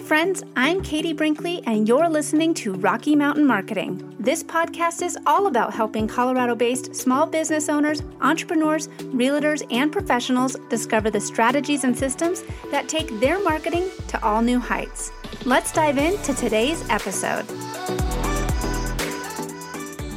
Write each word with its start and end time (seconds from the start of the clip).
friends. 0.00 0.42
I'm 0.56 0.82
Katie 0.82 1.12
Brinkley, 1.12 1.62
and 1.66 1.86
you're 1.86 2.08
listening 2.08 2.54
to 2.54 2.72
Rocky 2.72 3.14
Mountain 3.14 3.46
Marketing. 3.46 4.14
This 4.18 4.42
podcast 4.42 5.02
is 5.02 5.18
all 5.26 5.46
about 5.46 5.74
helping 5.74 6.08
Colorado 6.08 6.54
based 6.54 6.96
small 6.96 7.26
business 7.26 7.68
owners, 7.68 8.02
entrepreneurs, 8.20 8.88
realtors, 9.12 9.62
and 9.70 9.92
professionals 9.92 10.56
discover 10.70 11.10
the 11.10 11.20
strategies 11.20 11.84
and 11.84 11.96
systems 11.96 12.42
that 12.70 12.88
take 12.88 13.20
their 13.20 13.42
marketing 13.42 13.88
to 14.08 14.24
all 14.24 14.40
new 14.40 14.58
heights. 14.58 15.12
Let's 15.44 15.70
dive 15.70 15.98
into 15.98 16.34
today's 16.34 16.82
episode. 16.88 17.46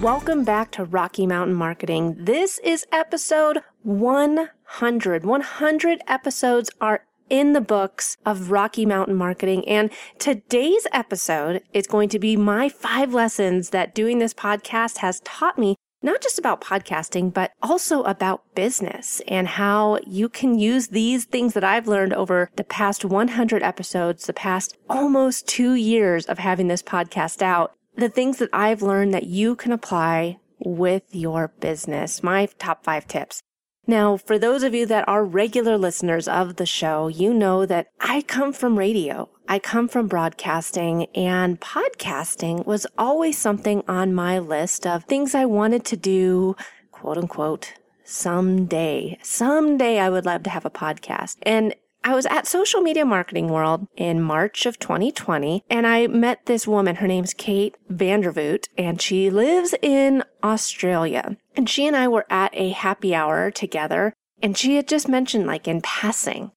Welcome 0.02 0.44
back 0.44 0.72
to 0.72 0.86
Rocky 0.86 1.28
Mountain 1.28 1.56
Marketing. 1.56 2.16
This 2.18 2.58
is 2.60 2.86
episode 2.92 3.60
100. 3.84 5.26
100 5.26 6.02
episodes 6.08 6.70
are 6.80 7.04
in 7.34 7.54
the 7.54 7.62
books 7.62 8.16
of 8.28 8.52
Rocky 8.52 8.86
Mountain 8.86 9.16
Marketing. 9.16 9.68
And 9.68 9.90
today's 10.20 10.86
episode 10.92 11.64
is 11.74 11.88
going 11.88 12.08
to 12.10 12.20
be 12.20 12.38
my 12.38 12.70
five 12.70 13.12
lessons 13.12 13.72
that 13.72 13.96
doing 13.96 14.20
this 14.20 14.36
podcast 14.36 14.98
has 14.98 15.20
taught 15.22 15.58
me 15.58 15.76
not 16.04 16.22
just 16.22 16.38
about 16.38 16.62
podcasting, 16.62 17.34
but 17.34 17.52
also 17.64 18.04
about 18.04 18.54
business 18.54 19.20
and 19.28 19.48
how 19.48 19.98
you 20.06 20.30
can 20.30 20.60
use 20.60 20.90
these 20.90 21.26
things 21.26 21.56
that 21.56 21.64
I've 21.64 21.88
learned 21.88 22.14
over 22.14 22.52
the 22.56 22.64
past 22.64 23.04
100 23.04 23.64
episodes, 23.64 24.28
the 24.28 24.34
past 24.34 24.78
almost 24.88 25.48
two 25.48 25.74
years 25.74 26.28
of 26.28 26.38
having 26.38 26.68
this 26.68 26.84
podcast 26.84 27.42
out, 27.42 27.74
the 27.96 28.10
things 28.10 28.38
that 28.38 28.50
I've 28.54 28.84
learned 28.84 29.12
that 29.16 29.26
you 29.26 29.56
can 29.56 29.72
apply 29.72 30.38
with 30.60 31.04
your 31.10 31.48
business. 31.60 32.22
My 32.22 32.48
top 32.60 32.84
five 32.84 33.08
tips. 33.08 33.42
Now, 33.86 34.16
for 34.16 34.40
those 34.40 34.64
of 34.64 34.74
you 34.74 34.86
that 34.86 35.08
are 35.10 35.26
regular 35.26 35.78
listeners 35.78 36.28
of 36.28 36.56
the 36.56 36.66
show, 36.66 37.10
you 37.10 37.34
know 37.34 37.66
that 37.66 37.88
I 38.00 38.22
come 38.22 38.54
from 38.54 38.80
radio. 38.80 39.30
I 39.48 39.60
come 39.60 39.90
from 39.90 40.08
broadcasting 40.08 41.08
and 41.14 41.60
podcasting 41.60 42.66
was 42.66 42.88
always 42.98 43.38
something 43.38 43.84
on 43.88 44.14
my 44.14 44.40
list 44.40 44.88
of 44.88 45.04
things 45.04 45.36
I 45.36 45.46
wanted 45.46 45.84
to 45.86 45.98
do, 45.98 46.56
quote 46.92 47.18
unquote, 47.18 47.74
someday. 48.06 49.20
Someday 49.22 50.00
I 50.00 50.10
would 50.10 50.26
love 50.26 50.44
to 50.44 50.50
have 50.50 50.66
a 50.66 50.70
podcast. 50.70 51.38
And 51.42 51.76
I 52.06 52.16
was 52.16 52.26
at 52.26 52.48
Social 52.48 52.82
Media 52.82 53.06
Marketing 53.06 53.48
World 53.48 53.88
in 53.96 54.22
March 54.22 54.66
of 54.66 54.78
2020, 54.78 55.64
and 55.70 55.88
I 55.88 56.08
met 56.08 56.46
this 56.48 56.68
woman. 56.68 56.98
Her 56.98 57.08
name's 57.08 57.34
Kate 57.34 57.78
Vandervoot, 57.90 58.68
and 58.78 59.02
she 59.02 59.30
lives 59.30 59.74
in 59.82 60.24
Australia. 60.44 61.38
And 61.56 61.70
she 61.70 61.86
and 61.86 61.96
I 61.96 62.08
were 62.08 62.26
at 62.30 62.54
a 62.54 62.70
happy 62.70 63.14
hour 63.14 63.52
together, 63.52 64.14
and 64.42 64.58
she 64.58 64.76
had 64.76 64.88
just 64.88 65.08
mentioned, 65.08 65.46
like 65.46 65.68
in 65.68 65.82
passing, 65.82 66.52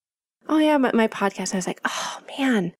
oh, 0.48 0.58
yeah, 0.58 0.78
my, 0.78 0.92
my 0.92 1.08
podcast. 1.08 1.50
And 1.50 1.54
I 1.54 1.58
was 1.58 1.66
like, 1.66 1.80
oh, 1.84 2.20
man, 2.38 2.74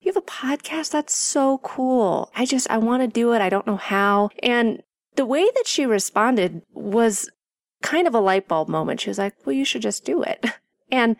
you 0.00 0.12
have 0.12 0.22
a 0.22 0.26
podcast? 0.26 0.90
That's 0.90 1.16
so 1.16 1.58
cool. 1.58 2.30
I 2.34 2.46
just, 2.46 2.70
I 2.70 2.78
want 2.78 3.02
to 3.02 3.08
do 3.08 3.32
it. 3.32 3.42
I 3.42 3.48
don't 3.48 3.66
know 3.66 3.76
how. 3.76 4.30
And 4.42 4.82
the 5.16 5.26
way 5.26 5.44
that 5.44 5.66
she 5.66 5.84
responded 5.84 6.62
was 6.72 7.28
kind 7.82 8.06
of 8.06 8.14
a 8.14 8.20
light 8.20 8.48
bulb 8.48 8.68
moment. 8.68 9.00
She 9.00 9.10
was 9.10 9.18
like, 9.18 9.34
well, 9.44 9.54
you 9.54 9.64
should 9.64 9.82
just 9.82 10.04
do 10.04 10.22
it. 10.22 10.44
And 10.90 11.16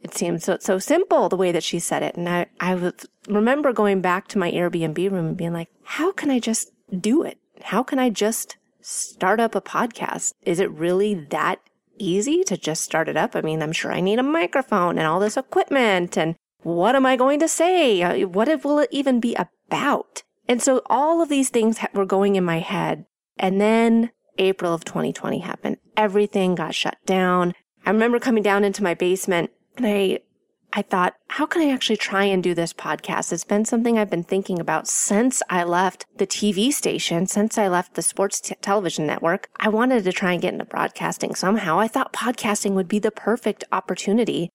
it 0.00 0.14
seemed 0.14 0.42
so 0.42 0.56
so 0.58 0.78
simple 0.78 1.28
the 1.28 1.36
way 1.36 1.52
that 1.52 1.62
she 1.62 1.78
said 1.78 2.02
it. 2.02 2.16
And 2.16 2.26
I, 2.30 2.46
I 2.60 2.74
was, 2.74 2.94
remember 3.28 3.74
going 3.74 4.00
back 4.00 4.26
to 4.28 4.38
my 4.38 4.50
Airbnb 4.50 5.10
room 5.10 5.26
and 5.26 5.36
being 5.36 5.52
like, 5.52 5.68
how 5.84 6.12
can 6.12 6.30
I 6.30 6.38
just 6.38 6.70
do 6.98 7.22
it? 7.22 7.36
How 7.60 7.82
can 7.82 7.98
I 7.98 8.08
just 8.08 8.56
start 8.86 9.40
up 9.40 9.54
a 9.54 9.60
podcast? 9.60 10.34
Is 10.42 10.60
it 10.60 10.70
really 10.70 11.14
that 11.14 11.60
easy 11.98 12.44
to 12.44 12.56
just 12.56 12.84
start 12.84 13.08
it 13.08 13.16
up? 13.16 13.34
I 13.34 13.40
mean, 13.40 13.60
I'm 13.60 13.72
sure 13.72 13.92
I 13.92 14.00
need 14.00 14.20
a 14.20 14.22
microphone 14.22 14.96
and 14.96 15.06
all 15.06 15.18
this 15.18 15.36
equipment. 15.36 16.16
And 16.16 16.36
what 16.62 16.94
am 16.94 17.04
I 17.04 17.16
going 17.16 17.40
to 17.40 17.48
say? 17.48 18.02
Uh, 18.02 18.28
what 18.28 18.64
will 18.64 18.78
it 18.78 18.88
even 18.92 19.18
be 19.18 19.34
about? 19.34 20.22
And 20.48 20.62
so 20.62 20.82
all 20.86 21.20
of 21.20 21.28
these 21.28 21.50
things 21.50 21.78
were 21.92 22.06
going 22.06 22.36
in 22.36 22.44
my 22.44 22.60
head. 22.60 23.06
And 23.38 23.60
then 23.60 24.12
April 24.38 24.72
of 24.72 24.84
2020 24.84 25.40
happened. 25.40 25.78
Everything 25.96 26.54
got 26.54 26.74
shut 26.74 26.98
down. 27.04 27.54
I 27.84 27.90
remember 27.90 28.20
coming 28.20 28.42
down 28.42 28.62
into 28.62 28.84
my 28.84 28.94
basement 28.94 29.50
and 29.76 29.86
I, 29.86 30.20
I 30.76 30.82
thought, 30.82 31.14
how 31.28 31.46
can 31.46 31.62
I 31.62 31.72
actually 31.72 31.96
try 31.96 32.24
and 32.24 32.42
do 32.42 32.52
this 32.52 32.74
podcast? 32.74 33.32
It's 33.32 33.44
been 33.44 33.64
something 33.64 33.98
I've 33.98 34.10
been 34.10 34.22
thinking 34.22 34.60
about 34.60 34.86
since 34.86 35.42
I 35.48 35.64
left 35.64 36.04
the 36.18 36.26
TV 36.26 36.70
station, 36.70 37.26
since 37.26 37.56
I 37.56 37.66
left 37.66 37.94
the 37.94 38.02
sports 38.02 38.42
t- 38.42 38.54
television 38.60 39.06
network. 39.06 39.48
I 39.56 39.70
wanted 39.70 40.04
to 40.04 40.12
try 40.12 40.32
and 40.32 40.42
get 40.42 40.52
into 40.52 40.66
broadcasting 40.66 41.34
somehow. 41.34 41.78
I 41.80 41.88
thought 41.88 42.12
podcasting 42.12 42.72
would 42.72 42.88
be 42.88 42.98
the 42.98 43.10
perfect 43.10 43.64
opportunity 43.72 44.50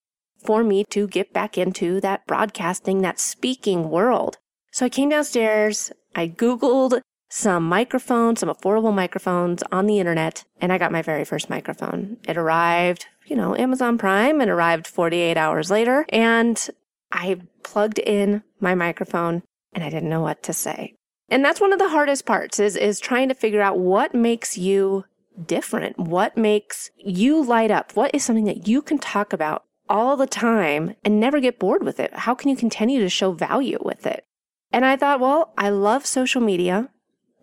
for 0.45 0.63
me 0.63 0.83
to 0.91 1.07
get 1.07 1.33
back 1.33 1.57
into 1.57 1.99
that 2.01 2.27
broadcasting, 2.27 3.01
that 3.01 3.19
speaking 3.19 3.89
world. 3.89 4.37
So 4.71 4.85
I 4.85 4.89
came 4.89 5.09
downstairs, 5.09 5.91
I 6.15 6.27
Googled 6.27 7.01
some 7.31 7.63
microphones, 7.67 8.41
some 8.41 8.49
affordable 8.49 8.93
microphones 8.93 9.63
on 9.71 9.87
the 9.87 9.99
internet, 9.99 10.43
and 10.59 10.71
I 10.71 10.77
got 10.77 10.91
my 10.91 11.01
very 11.01 11.25
first 11.25 11.49
microphone. 11.49 12.17
It 12.27 12.37
arrived 12.37 13.07
you 13.31 13.37
know, 13.37 13.55
Amazon 13.55 13.97
Prime 13.97 14.41
and 14.41 14.51
arrived 14.51 14.85
48 14.85 15.37
hours 15.37 15.71
later. 15.71 16.05
And 16.09 16.69
I 17.13 17.39
plugged 17.63 17.97
in 17.97 18.43
my 18.59 18.75
microphone 18.75 19.43
and 19.73 19.85
I 19.85 19.89
didn't 19.89 20.09
know 20.09 20.21
what 20.21 20.43
to 20.43 20.53
say. 20.53 20.95
And 21.29 21.43
that's 21.45 21.61
one 21.61 21.71
of 21.71 21.79
the 21.79 21.89
hardest 21.89 22.25
parts 22.25 22.59
is, 22.59 22.75
is 22.75 22.99
trying 22.99 23.29
to 23.29 23.33
figure 23.33 23.61
out 23.61 23.79
what 23.79 24.13
makes 24.13 24.57
you 24.57 25.05
different. 25.45 25.97
What 25.97 26.35
makes 26.35 26.91
you 26.97 27.41
light 27.41 27.71
up? 27.71 27.95
What 27.95 28.13
is 28.13 28.25
something 28.25 28.43
that 28.45 28.67
you 28.67 28.81
can 28.81 28.97
talk 28.97 29.31
about 29.31 29.63
all 29.87 30.17
the 30.17 30.27
time 30.27 30.95
and 31.05 31.21
never 31.21 31.39
get 31.39 31.57
bored 31.57 31.83
with 31.83 32.01
it? 32.01 32.13
How 32.13 32.35
can 32.35 32.49
you 32.49 32.57
continue 32.57 32.99
to 32.99 33.07
show 33.07 33.31
value 33.31 33.79
with 33.81 34.05
it? 34.05 34.25
And 34.73 34.83
I 34.83 34.97
thought, 34.97 35.21
well, 35.21 35.53
I 35.57 35.69
love 35.69 36.05
social 36.05 36.41
media 36.41 36.89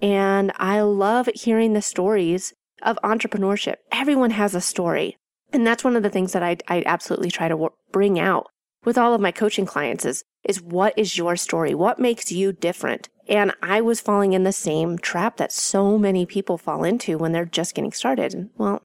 and 0.00 0.52
I 0.56 0.80
love 0.80 1.28
hearing 1.34 1.72
the 1.72 1.82
stories 1.82 2.54
of 2.82 2.98
entrepreneurship. 3.02 3.76
Everyone 3.90 4.30
has 4.30 4.54
a 4.54 4.60
story. 4.60 5.16
And 5.52 5.66
that's 5.66 5.84
one 5.84 5.96
of 5.96 6.02
the 6.02 6.10
things 6.10 6.32
that 6.32 6.42
I, 6.42 6.58
I 6.68 6.82
absolutely 6.84 7.30
try 7.30 7.48
to 7.48 7.70
bring 7.90 8.20
out 8.20 8.48
with 8.84 8.98
all 8.98 9.14
of 9.14 9.20
my 9.20 9.32
coaching 9.32 9.66
clients 9.66 10.04
is, 10.04 10.24
is 10.44 10.62
what 10.62 10.94
is 10.96 11.16
your 11.16 11.36
story? 11.36 11.74
What 11.74 11.98
makes 11.98 12.30
you 12.30 12.52
different? 12.52 13.08
And 13.28 13.52
I 13.62 13.80
was 13.80 14.00
falling 14.00 14.32
in 14.32 14.44
the 14.44 14.52
same 14.52 14.98
trap 14.98 15.36
that 15.36 15.52
so 15.52 15.98
many 15.98 16.26
people 16.26 16.58
fall 16.58 16.84
into 16.84 17.18
when 17.18 17.32
they're 17.32 17.44
just 17.44 17.74
getting 17.74 17.92
started. 17.92 18.50
Well, 18.56 18.82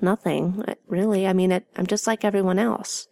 nothing 0.00 0.64
uh, 0.66 0.74
really. 0.86 1.26
I 1.26 1.32
mean, 1.32 1.52
it, 1.52 1.66
I'm 1.76 1.86
just 1.86 2.06
like 2.06 2.24
everyone 2.24 2.58
else. 2.58 3.06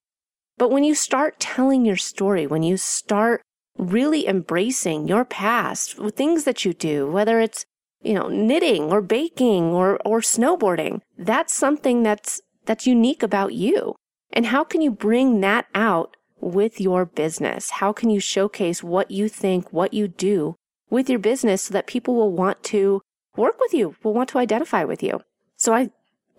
But 0.59 0.71
when 0.71 0.85
you 0.85 0.95
start 0.95 1.41
telling 1.41 1.85
your 1.85 1.97
story, 1.97 2.47
when 2.47 2.63
you 2.63 2.77
start 2.77 3.43
really 3.79 4.27
embracing 4.27 5.09
your 5.09 5.25
past, 5.25 5.97
things 6.15 6.45
that 6.45 6.65
you 6.65 6.73
do, 6.73 7.11
whether 7.11 7.41
it's, 7.41 7.65
you 8.03 8.15
know, 8.15 8.29
knitting 8.29 8.93
or 8.93 9.01
baking 9.01 9.65
or, 9.65 9.99
or 10.05 10.21
snowboarding, 10.21 11.01
that's 11.19 11.55
something 11.55 12.03
that's 12.03 12.41
that's 12.65 12.87
unique 12.87 13.23
about 13.23 13.55
you? 13.55 13.95
And 14.33 14.47
how 14.47 14.65
can 14.65 14.81
you 14.81 14.91
bring 14.91 15.41
that 15.41 15.67
out 15.75 16.17
with 16.41 16.81
your 16.81 17.05
business? 17.05 17.71
How 17.71 17.93
can 17.93 18.11
you 18.11 18.21
showcase 18.21 18.83
what 18.83 19.11
you 19.11 19.29
think, 19.29 19.73
what 19.73 19.95
you 19.95 20.09
do 20.09 20.57
with 20.91 21.09
your 21.09 21.19
business 21.19 21.63
so 21.63 21.75
that 21.75 21.87
people 21.87 22.15
will 22.15 22.33
want 22.33 22.63
to 22.65 23.01
work 23.37 23.59
with 23.61 23.75
you, 23.75 23.97
will 24.03 24.15
want 24.15 24.29
to 24.31 24.39
identify 24.39 24.85
with 24.85 25.03
you? 25.03 25.21
So 25.57 25.75
I, 25.75 25.91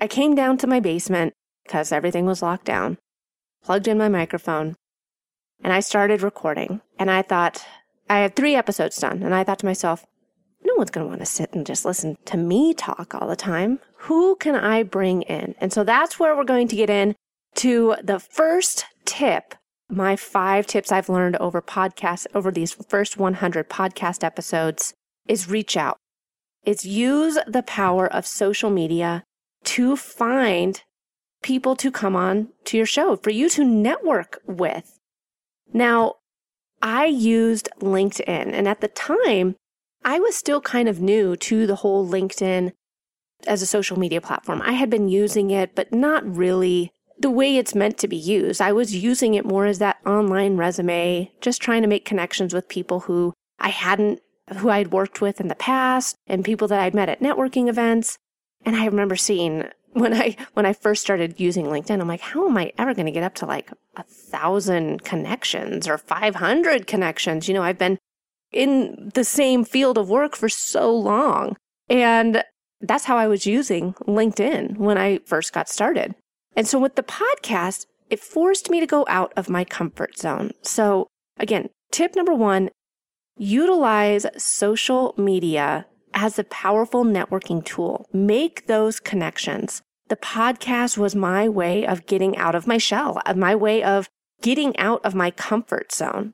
I 0.01 0.07
came 0.07 0.35
down 0.35 0.57
to 0.59 0.67
my 0.67 0.79
basement 0.79 1.33
because 1.63 1.91
everything 1.91 2.25
was 2.25 2.41
locked 2.41 2.65
down, 2.65 2.97
plugged 3.63 3.87
in 3.87 3.97
my 3.97 4.09
microphone, 4.09 4.75
and 5.63 5.71
I 5.71 5.79
started 5.79 6.21
recording. 6.21 6.81
And 6.99 7.09
I 7.09 7.21
thought, 7.21 7.65
I 8.09 8.19
had 8.19 8.35
three 8.35 8.55
episodes 8.55 8.97
done. 8.97 9.23
And 9.23 9.33
I 9.33 9.43
thought 9.43 9.59
to 9.59 9.65
myself, 9.65 10.05
no 10.63 10.73
one's 10.75 10.91
going 10.91 11.05
to 11.05 11.09
want 11.09 11.21
to 11.21 11.25
sit 11.25 11.53
and 11.53 11.65
just 11.65 11.85
listen 11.85 12.17
to 12.25 12.37
me 12.37 12.73
talk 12.73 13.15
all 13.15 13.27
the 13.27 13.35
time. 13.35 13.79
Who 13.99 14.35
can 14.35 14.55
I 14.55 14.83
bring 14.83 15.23
in? 15.23 15.55
And 15.59 15.73
so 15.73 15.83
that's 15.83 16.19
where 16.19 16.35
we're 16.35 16.43
going 16.43 16.67
to 16.67 16.75
get 16.75 16.89
in 16.89 17.15
to 17.55 17.95
the 18.03 18.19
first 18.19 18.85
tip. 19.05 19.55
My 19.89 20.15
five 20.15 20.67
tips 20.67 20.91
I've 20.91 21.09
learned 21.09 21.37
over 21.37 21.61
podcasts, 21.61 22.27
over 22.33 22.51
these 22.51 22.73
first 22.73 23.17
100 23.17 23.69
podcast 23.69 24.23
episodes 24.23 24.93
is 25.27 25.49
reach 25.49 25.77
out. 25.77 25.97
It's 26.63 26.85
use 26.85 27.37
the 27.45 27.63
power 27.63 28.07
of 28.07 28.25
social 28.25 28.69
media 28.69 29.23
to 29.65 29.95
find 29.95 30.81
people 31.41 31.75
to 31.75 31.91
come 31.91 32.15
on 32.15 32.49
to 32.65 32.77
your 32.77 32.85
show 32.85 33.15
for 33.17 33.29
you 33.29 33.49
to 33.49 33.63
network 33.63 34.41
with. 34.45 34.99
Now, 35.71 36.15
I 36.81 37.05
used 37.05 37.69
LinkedIn 37.79 38.53
and 38.53 38.67
at 38.67 38.81
the 38.81 38.87
time 38.89 39.55
I 40.03 40.19
was 40.19 40.35
still 40.35 40.59
kind 40.61 40.89
of 40.89 40.99
new 40.99 41.35
to 41.37 41.65
the 41.65 41.77
whole 41.77 42.07
LinkedIn 42.07 42.73
as 43.47 43.61
a 43.61 43.65
social 43.65 43.97
media 43.97 44.21
platform. 44.21 44.61
I 44.61 44.73
had 44.73 44.89
been 44.89 45.07
using 45.07 45.51
it, 45.51 45.75
but 45.75 45.93
not 45.93 46.23
really 46.25 46.91
the 47.17 47.29
way 47.29 47.57
it's 47.57 47.75
meant 47.75 47.97
to 47.99 48.07
be 48.07 48.17
used. 48.17 48.61
I 48.61 48.73
was 48.73 48.95
using 48.95 49.33
it 49.33 49.45
more 49.45 49.65
as 49.65 49.79
that 49.79 49.97
online 50.05 50.57
resume, 50.57 51.31
just 51.41 51.61
trying 51.61 51.81
to 51.81 51.87
make 51.87 52.05
connections 52.05 52.53
with 52.53 52.67
people 52.67 53.01
who 53.01 53.33
I 53.59 53.69
hadn't, 53.69 54.19
who 54.57 54.69
I'd 54.69 54.91
worked 54.91 55.21
with 55.21 55.39
in 55.39 55.47
the 55.47 55.55
past 55.55 56.15
and 56.27 56.43
people 56.43 56.67
that 56.67 56.79
I'd 56.79 56.93
met 56.95 57.09
at 57.09 57.21
networking 57.21 57.69
events. 57.69 58.17
And 58.65 58.75
I 58.75 58.85
remember 58.85 59.15
seeing 59.15 59.65
when 59.93 60.13
I 60.13 60.35
when 60.53 60.65
I 60.65 60.73
first 60.73 61.01
started 61.01 61.39
using 61.39 61.65
LinkedIn, 61.65 61.99
I'm 61.99 62.07
like, 62.07 62.21
how 62.21 62.47
am 62.47 62.57
I 62.57 62.71
ever 62.77 62.93
going 62.93 63.05
to 63.05 63.11
get 63.11 63.23
up 63.23 63.35
to 63.35 63.45
like 63.45 63.71
a 63.95 64.03
thousand 64.03 65.03
connections 65.03 65.87
or 65.87 65.97
500 65.97 66.87
connections? 66.87 67.47
You 67.47 67.53
know, 67.53 67.63
I've 67.63 67.77
been 67.77 67.97
in 68.51 69.11
the 69.13 69.23
same 69.23 69.65
field 69.65 69.97
of 69.97 70.09
work 70.09 70.35
for 70.35 70.49
so 70.49 70.95
long. 70.95 71.57
And 71.89 72.43
that's 72.81 73.05
how 73.05 73.17
I 73.17 73.27
was 73.27 73.45
using 73.45 73.93
LinkedIn 74.07 74.77
when 74.77 74.97
I 74.97 75.19
first 75.25 75.53
got 75.53 75.69
started. 75.69 76.15
And 76.55 76.67
so 76.67 76.79
with 76.79 76.95
the 76.95 77.03
podcast, 77.03 77.85
it 78.09 78.19
forced 78.19 78.69
me 78.69 78.79
to 78.79 78.85
go 78.85 79.05
out 79.07 79.33
of 79.35 79.49
my 79.49 79.63
comfort 79.63 80.17
zone. 80.17 80.51
So 80.61 81.07
again, 81.39 81.69
tip 81.91 82.15
number 82.15 82.33
one, 82.33 82.69
utilize 83.37 84.25
social 84.37 85.15
media 85.17 85.87
as 86.13 86.37
a 86.37 86.43
powerful 86.43 87.03
networking 87.03 87.63
tool. 87.63 88.07
Make 88.13 88.67
those 88.67 88.99
connections. 88.99 89.81
The 90.09 90.15
podcast 90.15 90.97
was 90.97 91.15
my 91.15 91.47
way 91.49 91.85
of 91.85 92.05
getting 92.05 92.37
out 92.37 92.55
of 92.55 92.67
my 92.67 92.77
shell, 92.77 93.21
my 93.35 93.55
way 93.55 93.83
of 93.83 94.09
getting 94.41 94.77
out 94.77 95.03
of 95.05 95.15
my 95.15 95.31
comfort 95.31 95.91
zone. 95.91 96.33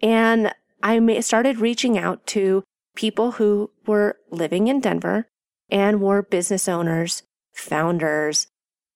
And 0.00 0.52
I 0.82 1.20
started 1.20 1.58
reaching 1.58 1.98
out 1.98 2.26
to 2.28 2.62
people 2.94 3.32
who 3.32 3.70
were 3.86 4.16
living 4.30 4.68
in 4.68 4.80
Denver 4.80 5.26
and 5.68 6.00
were 6.00 6.22
business 6.22 6.68
owners, 6.68 7.22
founders, 7.52 8.46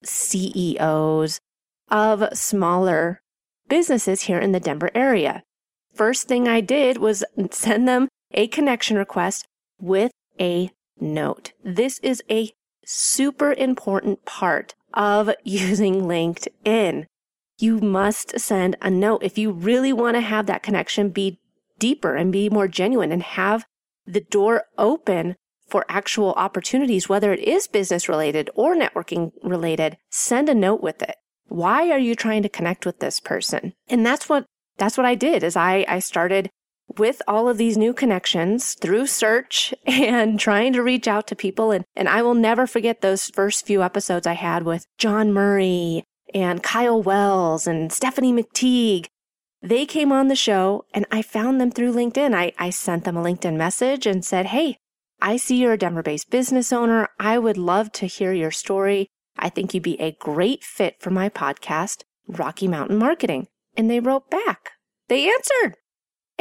CEOs 0.05 1.41
of 1.91 2.29
smaller 2.33 3.21
businesses 3.69 4.23
here 4.23 4.39
in 4.39 4.53
the 4.53 4.61
Denver 4.61 4.91
area. 4.95 5.43
First 5.95 6.29
thing 6.29 6.49
I 6.49 6.61
did 6.61 6.99
was 6.99 7.25
send 7.51 7.87
them 7.87 8.09
a 8.33 8.47
connection 8.47 8.97
request 8.97 9.47
with 9.81 10.11
a 10.43 10.71
note. 11.01 11.53
This 11.65 11.99
is 12.01 12.23
a 12.31 12.53
super 12.85 13.53
important 13.53 14.25
part 14.27 14.75
of 14.93 15.31
using 15.45 16.03
LinkedIn. 16.03 17.07
You 17.59 17.79
must 17.79 18.41
send 18.41 18.77
a 18.83 18.91
note. 18.91 19.23
If 19.23 19.39
you 19.39 19.53
really 19.53 19.93
want 19.93 20.17
to 20.17 20.21
have 20.21 20.47
that 20.47 20.63
connection 20.63 21.11
be 21.11 21.39
deeper 21.79 22.17
and 22.17 22.33
be 22.33 22.51
more 22.51 22.69
genuine 22.69 23.13
and 23.13 23.23
have 23.23 23.65
the 24.05 24.21
door 24.21 24.65
open 24.77 25.37
for 25.69 25.87
actual 25.89 26.33
opportunities, 26.33 27.09
whether 27.09 27.33
it 27.33 27.41
is 27.41 27.67
business 27.67 28.09
related 28.09 28.51
or 28.55 28.75
networking 28.75 29.33
related, 29.43 29.97
send 30.11 30.49
a 30.49 30.55
note 30.55 30.83
with 30.83 31.01
it. 31.03 31.15
Why 31.47 31.91
are 31.91 31.99
you 31.99 32.15
trying 32.15 32.43
to 32.43 32.49
connect 32.49 32.85
with 32.85 32.99
this 32.99 33.21
person? 33.21 33.73
And 33.89 34.05
that's 34.05 34.29
what, 34.29 34.45
that's 34.77 34.97
what 34.97 35.07
I 35.07 35.15
did 35.15 35.43
is 35.43 35.57
I, 35.57 35.85
I 35.89 36.01
started 36.01 36.51
with 36.99 37.23
all 37.27 37.49
of 37.49 37.59
these 37.59 37.77
new 37.77 37.93
connections 37.93 38.75
through 38.75 39.07
search 39.07 39.75
and 39.87 40.39
trying 40.39 40.73
to 40.73 40.83
reach 40.83 41.09
out 41.09 41.27
to 41.29 41.37
people. 41.37 41.71
And, 41.71 41.85
and 41.95 42.09
I 42.09 42.23
will 42.23 42.35
never 42.35 42.67
forget 42.67 43.01
those 43.01 43.31
first 43.31 43.67
few 43.67 43.83
episodes 43.83 44.27
I 44.27 44.35
had 44.35 44.65
with 44.65 44.87
John 44.99 45.33
Murray 45.33 46.05
and 46.35 46.63
Kyle 46.63 47.03
Wells 47.03 47.67
and 47.67 47.93
Stephanie 47.93 48.33
McTeague. 48.33 49.07
They 49.63 49.87
came 49.87 50.11
on 50.11 50.29
the 50.29 50.37
show 50.37 50.85
and 50.93 51.07
I 51.11 51.23
found 51.23 51.61
them 51.61 51.71
through 51.71 51.93
LinkedIn. 51.93 52.35
I, 52.35 52.53
I 52.59 52.71
sent 52.71 53.05
them 53.05 53.17
a 53.17 53.23
LinkedIn 53.23 53.57
message 53.57 54.07
and 54.07 54.25
said, 54.25 54.47
Hey, 54.47 54.77
I 55.21 55.37
see 55.37 55.57
you're 55.57 55.75
a 55.75 55.79
Denver 55.79 56.03
based 56.03 56.31
business 56.31 56.73
owner. 56.73 57.09
I 57.21 57.39
would 57.39 57.57
love 57.57 57.93
to 57.93 58.07
hear 58.07 58.33
your 58.33 58.51
story. 58.51 59.07
I 59.39 59.49
think 59.49 59.73
you'd 59.73 59.83
be 59.83 60.01
a 60.01 60.17
great 60.19 60.65
fit 60.65 60.97
for 61.01 61.11
my 61.11 61.29
podcast, 61.29 62.03
Rocky 62.27 62.67
Mountain 62.67 62.99
Marketing. 62.99 63.47
And 63.77 63.89
they 63.89 64.01
wrote 64.01 64.31
back. 64.31 64.73
They 65.09 65.31
answered. 65.31 65.77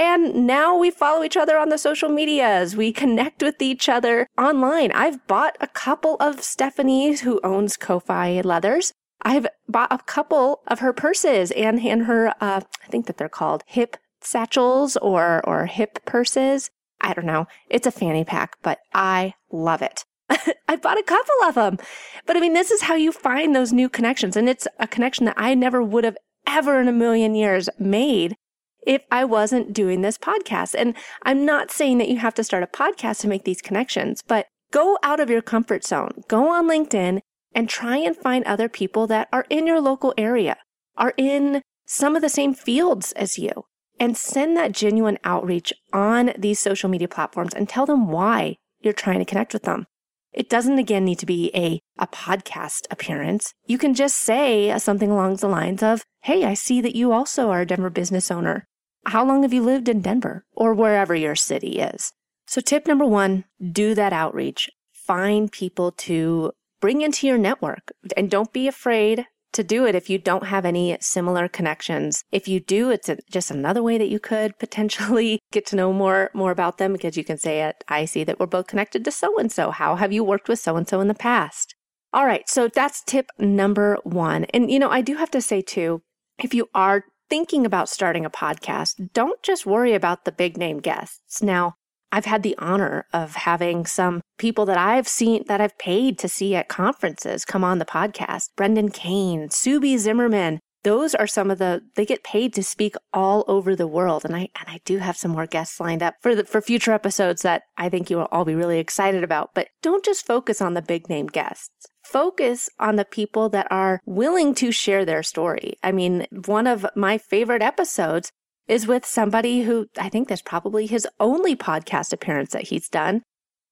And 0.02 0.48
now 0.48 0.76
we 0.76 0.90
follow 0.90 1.24
each 1.24 1.38
other 1.38 1.60
on 1.60 1.70
the 1.70 1.78
social 1.78 2.10
medias. 2.10 2.76
We 2.76 2.92
connect 2.92 3.44
with 3.44 3.62
each 3.62 3.88
other 3.88 4.26
online. 4.36 4.92
I've 4.94 5.28
bought 5.28 5.56
a 5.62 5.68
couple 5.68 6.18
of 6.20 6.42
Stephanie's 6.42 7.22
who 7.22 7.40
owns 7.44 7.78
Ko-Fi 7.78 8.42
Leathers. 8.42 8.94
I've 9.22 9.46
bought 9.68 9.94
a 9.94 10.00
couple 10.00 10.64
of 10.66 10.80
her 10.80 10.92
purses 10.92 11.52
and, 11.52 11.80
and 11.82 12.06
her, 12.06 12.30
uh, 12.42 12.62
I 12.84 12.88
think 12.88 13.06
that 13.06 13.18
they're 13.18 13.30
called 13.30 13.62
hip 13.68 13.96
satchels 14.22 14.98
or, 14.98 15.40
or 15.44 15.68
hip 15.68 16.04
purses. 16.04 16.72
I 17.00 17.14
don't 17.14 17.28
know. 17.28 17.46
It's 17.70 17.86
a 17.86 17.92
fanny 17.92 18.24
pack, 18.24 18.56
but 18.64 18.80
I 18.96 19.36
love 19.52 19.84
it. 19.84 20.04
I 20.68 20.78
bought 20.78 21.00
a 21.00 21.04
couple 21.04 21.44
of 21.44 21.54
them. 21.54 21.78
But 22.26 22.38
I 22.38 22.40
mean, 22.40 22.54
this 22.54 22.72
is 22.72 22.82
how 22.82 22.96
you 22.96 23.12
find 23.12 23.56
those 23.56 23.72
new 23.72 23.88
connections. 23.88 24.36
And 24.36 24.50
it's 24.50 24.68
a 24.80 24.88
connection 24.88 25.28
that 25.28 25.36
I 25.38 25.54
never 25.54 25.84
would 25.84 26.06
have 26.06 26.18
ever 26.48 26.82
in 26.82 26.88
a 26.88 26.92
million 26.92 27.36
years 27.36 27.70
made 27.78 28.36
if 28.86 29.04
I 29.12 29.26
wasn't 29.26 29.74
doing 29.74 30.02
this 30.02 30.18
podcast. 30.18 30.76
And 30.78 30.96
I'm 31.24 31.46
not 31.46 31.72
saying 31.72 31.98
that 32.00 32.10
you 32.10 32.18
have 32.18 32.34
to 32.36 32.44
start 32.44 32.64
a 32.64 32.68
podcast 32.68 33.22
to 33.22 33.28
make 33.28 33.44
these 33.44 33.62
connections, 33.62 34.22
but 34.28 34.48
go 34.72 34.98
out 35.04 35.20
of 35.20 35.30
your 35.30 35.42
comfort 35.42 35.84
zone. 35.84 36.24
Go 36.28 36.50
on 36.50 36.68
LinkedIn 36.68 37.20
and 37.54 37.70
try 37.70 37.98
and 37.98 38.16
find 38.16 38.46
other 38.46 38.70
people 38.70 39.08
that 39.08 39.28
are 39.32 39.46
in 39.50 39.68
your 39.68 39.82
local 39.82 40.14
area, 40.18 40.58
are 40.98 41.14
in 41.18 41.62
some 41.86 42.16
of 42.16 42.22
the 42.22 42.30
same 42.30 42.54
fields 42.54 43.12
as 43.14 43.38
you 43.38 43.66
and 44.00 44.18
send 44.18 44.58
that 44.58 44.72
genuine 44.72 45.20
outreach 45.24 45.72
on 45.94 46.34
these 46.38 46.60
social 46.60 46.90
media 46.90 47.08
platforms 47.08 47.54
and 47.54 47.70
tell 47.70 47.86
them 47.86 48.08
why 48.08 48.56
you're 48.82 48.94
trying 48.94 49.20
to 49.20 49.26
connect 49.26 49.54
with 49.54 49.64
them. 49.64 49.86
It 50.34 50.50
doesn't 50.50 50.80
again 50.80 51.04
need 51.04 51.20
to 51.20 51.26
be 51.26 51.52
a, 51.54 51.80
a 52.00 52.08
podcast 52.08 52.86
appearance. 52.90 53.54
You 53.66 53.78
can 53.78 53.94
just 53.94 54.16
say 54.16 54.76
something 54.80 55.12
along 55.12 55.36
the 55.36 55.48
lines 55.48 55.84
of, 55.84 56.04
Hey, 56.22 56.46
I 56.46 56.54
see 56.54 56.82
that 56.82 56.96
you 56.96 57.12
also 57.12 57.52
are 57.52 57.62
a 57.62 57.66
Denver 57.66 57.90
business 57.90 58.32
owner. 58.32 58.66
How 59.06 59.26
long 59.26 59.42
have 59.44 59.54
you 59.54 59.64
lived 59.64 59.90
in 59.90 60.02
Denver 60.02 60.46
or 60.52 60.74
wherever 60.74 61.16
your 61.16 61.36
city 61.36 61.80
is? 61.80 62.14
So 62.48 62.62
tip 62.62 62.88
number 62.88 63.06
one, 63.06 63.46
do 63.72 63.96
that 63.96 64.14
outreach. 64.14 64.70
Find 64.94 65.52
people 65.52 65.92
to 65.94 66.52
bring 66.80 67.02
into 67.02 67.28
your 67.28 67.38
network 67.38 67.92
and 68.16 68.30
don't 68.30 68.54
be 68.54 68.68
afraid 68.68 69.26
to 69.54 69.64
do 69.64 69.86
it 69.86 69.96
if 69.96 70.10
you 70.10 70.18
don't 70.18 70.48
have 70.48 70.66
any 70.66 70.98
similar 71.02 71.48
connections. 71.48 72.24
If 72.32 72.48
you 72.48 72.60
do, 72.60 72.90
it's 72.90 73.10
a, 73.10 73.18
just 73.30 73.52
another 73.52 73.84
way 73.84 73.98
that 73.98 74.10
you 74.10 74.20
could 74.20 74.58
potentially 74.60 75.40
get 75.52 75.66
to 75.68 75.76
know 75.76 75.92
more 75.92 76.30
more 76.34 76.52
about 76.52 76.78
them 76.78 76.94
because 76.94 77.18
you 77.18 77.24
can 77.24 77.38
say 77.38 77.64
it, 77.64 77.84
I 77.88 78.06
see 78.06 78.24
that 78.24 78.40
we're 78.40 78.46
both 78.46 78.68
connected 78.68 79.04
to 79.06 79.12
so 79.12 79.38
and 79.38 79.52
so. 79.52 79.72
How 79.72 79.96
have 79.96 80.14
you 80.14 80.24
worked 80.24 80.48
with 80.48 80.60
so 80.60 80.78
and 80.78 80.88
so 80.88 81.02
in 81.02 81.08
the 81.08 81.14
past? 81.14 81.76
All 82.14 82.26
right, 82.26 82.48
so 82.50 82.68
that's 82.68 83.04
tip 83.04 83.28
number 83.40 83.98
1. 84.04 84.46
And 84.46 84.70
you 84.70 84.80
know, 84.80 84.90
I 84.90 85.02
do 85.02 85.16
have 85.16 85.32
to 85.32 85.42
say 85.42 85.62
too, 85.62 86.02
if 86.38 86.54
you 86.54 86.70
are 86.74 87.06
thinking 87.32 87.66
about 87.66 87.88
starting 87.88 88.26
a 88.26 88.30
podcast, 88.30 89.14
don't 89.14 89.42
just 89.42 89.66
worry 89.66 89.94
about 89.94 90.26
the 90.26 90.34
big 90.34 90.58
name 90.58 90.82
guests. 90.82 91.42
Now, 91.42 91.76
I've 92.12 92.26
had 92.26 92.44
the 92.44 92.58
honor 92.58 93.06
of 93.14 93.36
having 93.36 93.86
some 93.86 94.20
people 94.38 94.66
that 94.66 94.78
I've 94.78 95.08
seen 95.08 95.46
that 95.48 95.62
I've 95.62 95.78
paid 95.78 96.20
to 96.20 96.28
see 96.28 96.56
at 96.56 96.68
conferences 96.68 97.46
come 97.46 97.64
on 97.64 97.80
the 97.80 97.86
podcast. 97.86 98.50
Brendan 98.58 98.90
Kane, 98.90 99.50
Sue 99.50 99.80
B. 99.80 99.96
Zimmerman. 99.98 100.60
Those 100.84 101.14
are 101.14 101.28
some 101.28 101.52
of 101.52 101.60
the 101.60 101.82
they 101.96 102.06
get 102.06 102.24
paid 102.24 102.54
to 102.54 102.64
speak 102.64 102.96
all 103.14 103.44
over 103.48 103.76
the 103.76 103.88
world. 103.88 104.26
And 104.26 104.36
I 104.36 104.50
and 104.60 104.68
I 104.68 104.80
do 104.84 104.98
have 104.98 105.18
some 105.18 105.32
more 105.32 105.46
guests 105.46 105.80
lined 105.80 106.02
up 106.02 106.16
for 106.22 106.36
the 106.36 106.46
for 106.46 106.62
future 106.62 106.92
episodes 106.92 107.44
that 107.44 107.64
I 107.78 107.90
think 107.90 108.10
you 108.10 108.18
will 108.18 108.30
all 108.32 108.46
be 108.46 108.56
really 108.56 108.80
excited 108.80 109.24
about. 109.24 109.52
But 109.54 109.68
don't 109.82 110.06
just 110.06 110.26
focus 110.26 110.62
on 110.62 110.74
the 110.74 110.82
big 110.82 111.10
name 111.10 111.28
guests. 111.28 111.88
Focus 112.04 112.70
on 112.80 112.96
the 112.96 113.06
people 113.06 113.48
that 113.50 113.68
are 113.70 114.02
willing 114.06 114.56
to 114.56 114.72
share 114.72 115.06
their 115.06 115.24
story. 115.24 115.76
I 115.84 115.92
mean, 115.92 116.26
one 116.46 116.66
of 116.66 116.86
my 116.96 117.18
favorite 117.18 117.62
episodes 117.62 118.32
is 118.68 118.88
with 118.88 119.06
somebody 119.06 119.62
who 119.62 119.88
I 119.98 120.10
think 120.10 120.30
that's 120.30 120.42
probably 120.42 120.88
his 120.88 121.08
only 121.20 121.56
podcast 121.56 122.12
appearance 122.12 122.52
that 122.52 122.70
he's 122.70 122.90
done, 122.90 123.22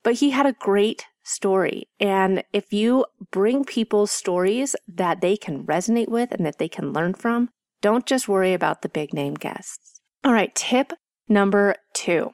but 0.03 0.15
he 0.15 0.31
had 0.31 0.45
a 0.45 0.53
great 0.53 1.05
story. 1.23 1.87
And 1.99 2.43
if 2.53 2.73
you 2.73 3.05
bring 3.31 3.63
people 3.63 4.07
stories 4.07 4.75
that 4.87 5.21
they 5.21 5.37
can 5.37 5.65
resonate 5.65 6.09
with 6.09 6.31
and 6.31 6.45
that 6.45 6.57
they 6.57 6.69
can 6.69 6.93
learn 6.93 7.13
from, 7.13 7.49
don't 7.81 8.05
just 8.05 8.27
worry 8.27 8.53
about 8.53 8.81
the 8.81 8.89
big 8.89 9.13
name 9.13 9.35
guests. 9.35 10.01
All 10.23 10.33
right, 10.33 10.53
tip 10.53 10.91
number 11.27 11.75
two. 11.93 12.31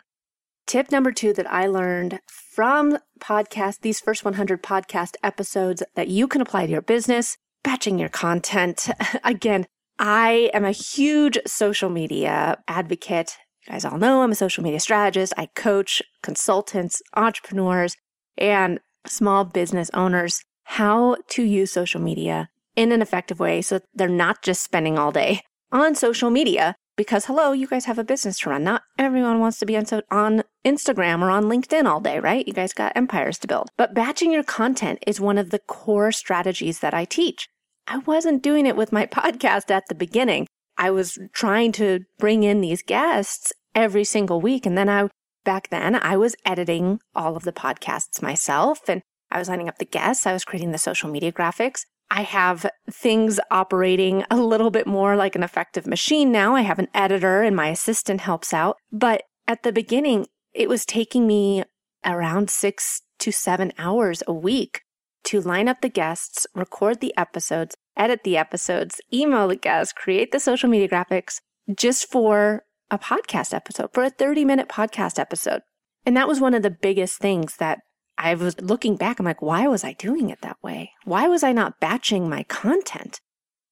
Tip 0.65 0.91
number 0.91 1.11
two 1.11 1.33
that 1.33 1.51
I 1.51 1.67
learned 1.67 2.19
from 2.27 2.97
podcast, 3.19 3.81
these 3.81 3.99
first 3.99 4.25
100 4.25 4.63
podcast 4.63 5.15
episodes 5.21 5.83
that 5.93 6.07
you 6.07 6.27
can 6.27 6.41
apply 6.41 6.65
to 6.65 6.71
your 6.71 6.81
business, 6.81 7.37
batching 7.63 7.99
your 7.99 8.09
content. 8.09 8.89
Again, 9.23 9.67
I 9.99 10.49
am 10.53 10.65
a 10.65 10.71
huge 10.71 11.37
social 11.45 11.89
media 11.89 12.57
advocate. 12.67 13.37
You 13.65 13.73
guys 13.73 13.85
all 13.85 13.99
know 13.99 14.23
I'm 14.23 14.31
a 14.31 14.35
social 14.35 14.63
media 14.63 14.79
strategist. 14.79 15.33
I 15.37 15.47
coach 15.55 16.01
consultants, 16.23 17.01
entrepreneurs, 17.15 17.95
and 18.37 18.79
small 19.05 19.45
business 19.45 19.89
owners 19.93 20.43
how 20.63 21.15
to 21.29 21.43
use 21.43 21.71
social 21.71 22.01
media 22.01 22.49
in 22.75 22.91
an 22.91 23.01
effective 23.01 23.39
way 23.39 23.61
so 23.61 23.79
they're 23.93 24.07
not 24.07 24.41
just 24.41 24.63
spending 24.63 24.97
all 24.97 25.11
day 25.11 25.41
on 25.71 25.95
social 25.95 26.29
media 26.29 26.75
because 26.95 27.25
hello, 27.25 27.51
you 27.51 27.67
guys 27.67 27.85
have 27.85 27.99
a 27.99 28.03
business 28.03 28.39
to 28.39 28.49
run. 28.49 28.63
Not 28.63 28.83
everyone 28.97 29.39
wants 29.39 29.59
to 29.59 29.65
be 29.65 29.75
on, 29.75 29.85
so- 29.85 30.01
on 30.11 30.43
Instagram 30.65 31.21
or 31.21 31.29
on 31.29 31.45
LinkedIn 31.45 31.85
all 31.85 31.99
day, 31.99 32.19
right? 32.19 32.47
You 32.47 32.53
guys 32.53 32.73
got 32.73 32.93
empires 32.95 33.37
to 33.39 33.47
build. 33.47 33.69
But 33.77 33.93
batching 33.93 34.31
your 34.31 34.43
content 34.43 34.99
is 35.05 35.19
one 35.19 35.37
of 35.37 35.49
the 35.49 35.59
core 35.59 36.11
strategies 36.11 36.79
that 36.79 36.93
I 36.93 37.05
teach. 37.05 37.47
I 37.87 37.97
wasn't 37.99 38.41
doing 38.41 38.65
it 38.65 38.77
with 38.77 38.91
my 38.91 39.05
podcast 39.07 39.69
at 39.69 39.83
the 39.89 39.95
beginning. 39.95 40.47
I 40.77 40.91
was 40.91 41.19
trying 41.33 41.71
to 41.73 42.01
bring 42.17 42.43
in 42.43 42.61
these 42.61 42.81
guests 42.81 43.51
every 43.73 44.03
single 44.03 44.41
week. 44.41 44.65
And 44.65 44.77
then 44.77 44.89
I, 44.89 45.09
back 45.45 45.69
then, 45.69 45.95
I 45.95 46.17
was 46.17 46.35
editing 46.43 46.99
all 47.15 47.37
of 47.37 47.43
the 47.43 47.53
podcasts 47.53 48.21
myself 48.21 48.89
and 48.89 49.01
I 49.31 49.39
was 49.39 49.47
lining 49.47 49.69
up 49.69 49.77
the 49.77 49.85
guests. 49.85 50.27
I 50.27 50.33
was 50.33 50.43
creating 50.43 50.71
the 50.71 50.77
social 50.77 51.09
media 51.09 51.31
graphics. 51.31 51.85
I 52.11 52.23
have 52.23 52.65
things 52.91 53.39
operating 53.49 54.23
a 54.29 54.37
little 54.37 54.69
bit 54.69 54.85
more 54.85 55.15
like 55.15 55.35
an 55.35 55.43
effective 55.43 55.87
machine 55.87 56.31
now. 56.31 56.55
I 56.55 56.61
have 56.61 56.79
an 56.79 56.89
editor 56.93 57.41
and 57.41 57.55
my 57.55 57.69
assistant 57.69 58.21
helps 58.21 58.53
out. 58.53 58.77
But 58.91 59.23
at 59.47 59.63
the 59.63 59.71
beginning, 59.71 60.27
it 60.53 60.69
was 60.69 60.85
taking 60.85 61.25
me 61.25 61.63
around 62.05 62.49
six 62.49 63.01
to 63.19 63.31
seven 63.31 63.71
hours 63.77 64.21
a 64.27 64.33
week 64.33 64.81
to 65.25 65.41
line 65.41 65.67
up 65.67 65.81
the 65.81 65.89
guests, 65.89 66.45
record 66.53 67.01
the 67.01 67.13
episodes, 67.17 67.75
edit 67.97 68.21
the 68.23 68.37
episodes, 68.37 69.01
email 69.11 69.47
the 69.47 69.55
guests, 69.55 69.93
create 69.93 70.31
the 70.31 70.39
social 70.39 70.69
media 70.69 70.87
graphics 70.87 71.39
just 71.75 72.09
for 72.11 72.63
a 72.91 72.99
podcast 72.99 73.53
episode, 73.53 73.89
for 73.93 74.03
a 74.03 74.09
30 74.09 74.45
minute 74.45 74.69
podcast 74.69 75.19
episode. 75.19 75.61
And 76.05 76.15
that 76.15 76.27
was 76.27 76.39
one 76.39 76.53
of 76.53 76.63
the 76.63 76.69
biggest 76.69 77.19
things 77.19 77.57
that 77.57 77.79
I 78.17 78.35
was 78.35 78.59
looking 78.61 78.95
back. 78.95 79.19
I'm 79.19 79.25
like, 79.25 79.41
why 79.41 79.67
was 79.67 79.83
I 79.83 79.93
doing 79.93 80.29
it 80.29 80.41
that 80.41 80.57
way? 80.63 80.91
Why 81.03 81.27
was 81.27 81.43
I 81.43 81.51
not 81.51 81.79
batching 81.79 82.29
my 82.29 82.43
content? 82.43 83.19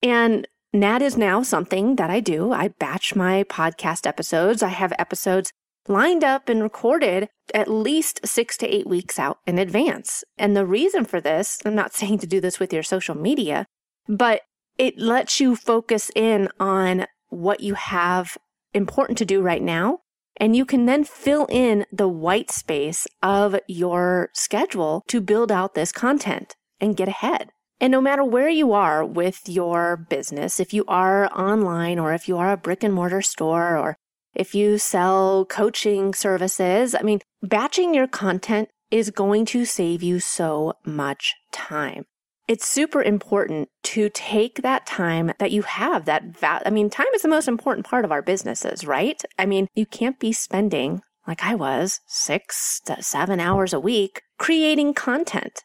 And 0.02 0.46
that 0.72 1.00
is 1.00 1.16
now 1.16 1.42
something 1.42 1.96
that 1.96 2.10
I 2.10 2.20
do. 2.20 2.52
I 2.52 2.68
batch 2.68 3.14
my 3.14 3.44
podcast 3.44 4.06
episodes. 4.06 4.62
I 4.62 4.68
have 4.68 4.92
episodes 4.98 5.52
lined 5.86 6.24
up 6.24 6.48
and 6.48 6.62
recorded 6.62 7.28
at 7.54 7.70
least 7.70 8.20
six 8.24 8.56
to 8.56 8.66
eight 8.66 8.86
weeks 8.86 9.18
out 9.18 9.38
in 9.46 9.58
advance. 9.58 10.24
And 10.36 10.56
the 10.56 10.66
reason 10.66 11.04
for 11.04 11.20
this, 11.20 11.58
I'm 11.64 11.74
not 11.74 11.94
saying 11.94 12.18
to 12.18 12.26
do 12.26 12.40
this 12.40 12.58
with 12.58 12.72
your 12.72 12.82
social 12.82 13.14
media, 13.14 13.66
but 14.08 14.42
it 14.76 14.98
lets 14.98 15.40
you 15.40 15.54
focus 15.54 16.10
in 16.14 16.48
on 16.58 17.06
what 17.28 17.60
you 17.60 17.74
have 17.74 18.36
important 18.74 19.18
to 19.18 19.24
do 19.24 19.40
right 19.40 19.62
now. 19.62 20.00
And 20.36 20.56
you 20.56 20.64
can 20.64 20.86
then 20.86 21.04
fill 21.04 21.46
in 21.48 21.86
the 21.92 22.08
white 22.08 22.50
space 22.50 23.06
of 23.22 23.56
your 23.68 24.30
schedule 24.32 25.04
to 25.06 25.20
build 25.20 25.52
out 25.52 25.74
this 25.74 25.92
content 25.92 26.56
and 26.80 26.96
get 26.96 27.08
ahead. 27.08 27.50
And 27.80 27.92
no 27.92 28.00
matter 28.00 28.24
where 28.24 28.48
you 28.48 28.72
are 28.72 29.04
with 29.04 29.48
your 29.48 29.96
business, 29.96 30.58
if 30.58 30.72
you 30.72 30.84
are 30.86 31.26
online 31.32 31.98
or 31.98 32.12
if 32.14 32.28
you 32.28 32.36
are 32.36 32.52
a 32.52 32.56
brick 32.56 32.82
and 32.82 32.94
mortar 32.94 33.22
store 33.22 33.76
or 33.76 33.96
if 34.34 34.54
you 34.54 34.78
sell 34.78 35.44
coaching 35.44 36.14
services, 36.14 36.94
I 36.94 37.02
mean, 37.02 37.20
batching 37.42 37.94
your 37.94 38.08
content 38.08 38.70
is 38.90 39.10
going 39.10 39.44
to 39.46 39.64
save 39.64 40.02
you 40.02 40.18
so 40.18 40.74
much 40.84 41.34
time 41.52 42.06
it's 42.46 42.68
super 42.68 43.02
important 43.02 43.68
to 43.82 44.10
take 44.10 44.62
that 44.62 44.86
time 44.86 45.32
that 45.38 45.50
you 45.50 45.62
have 45.62 46.04
that 46.04 46.38
va- 46.38 46.62
I 46.64 46.70
mean 46.70 46.90
time 46.90 47.06
is 47.14 47.22
the 47.22 47.28
most 47.28 47.48
important 47.48 47.86
part 47.86 48.04
of 48.04 48.12
our 48.12 48.22
businesses, 48.22 48.86
right? 48.86 49.20
I 49.38 49.46
mean, 49.46 49.68
you 49.74 49.86
can't 49.86 50.20
be 50.20 50.32
spending 50.32 51.02
like 51.26 51.42
I 51.42 51.54
was 51.54 52.00
6 52.06 52.80
to 52.86 53.02
7 53.02 53.40
hours 53.40 53.72
a 53.72 53.80
week 53.80 54.22
creating 54.38 54.94
content. 54.94 55.64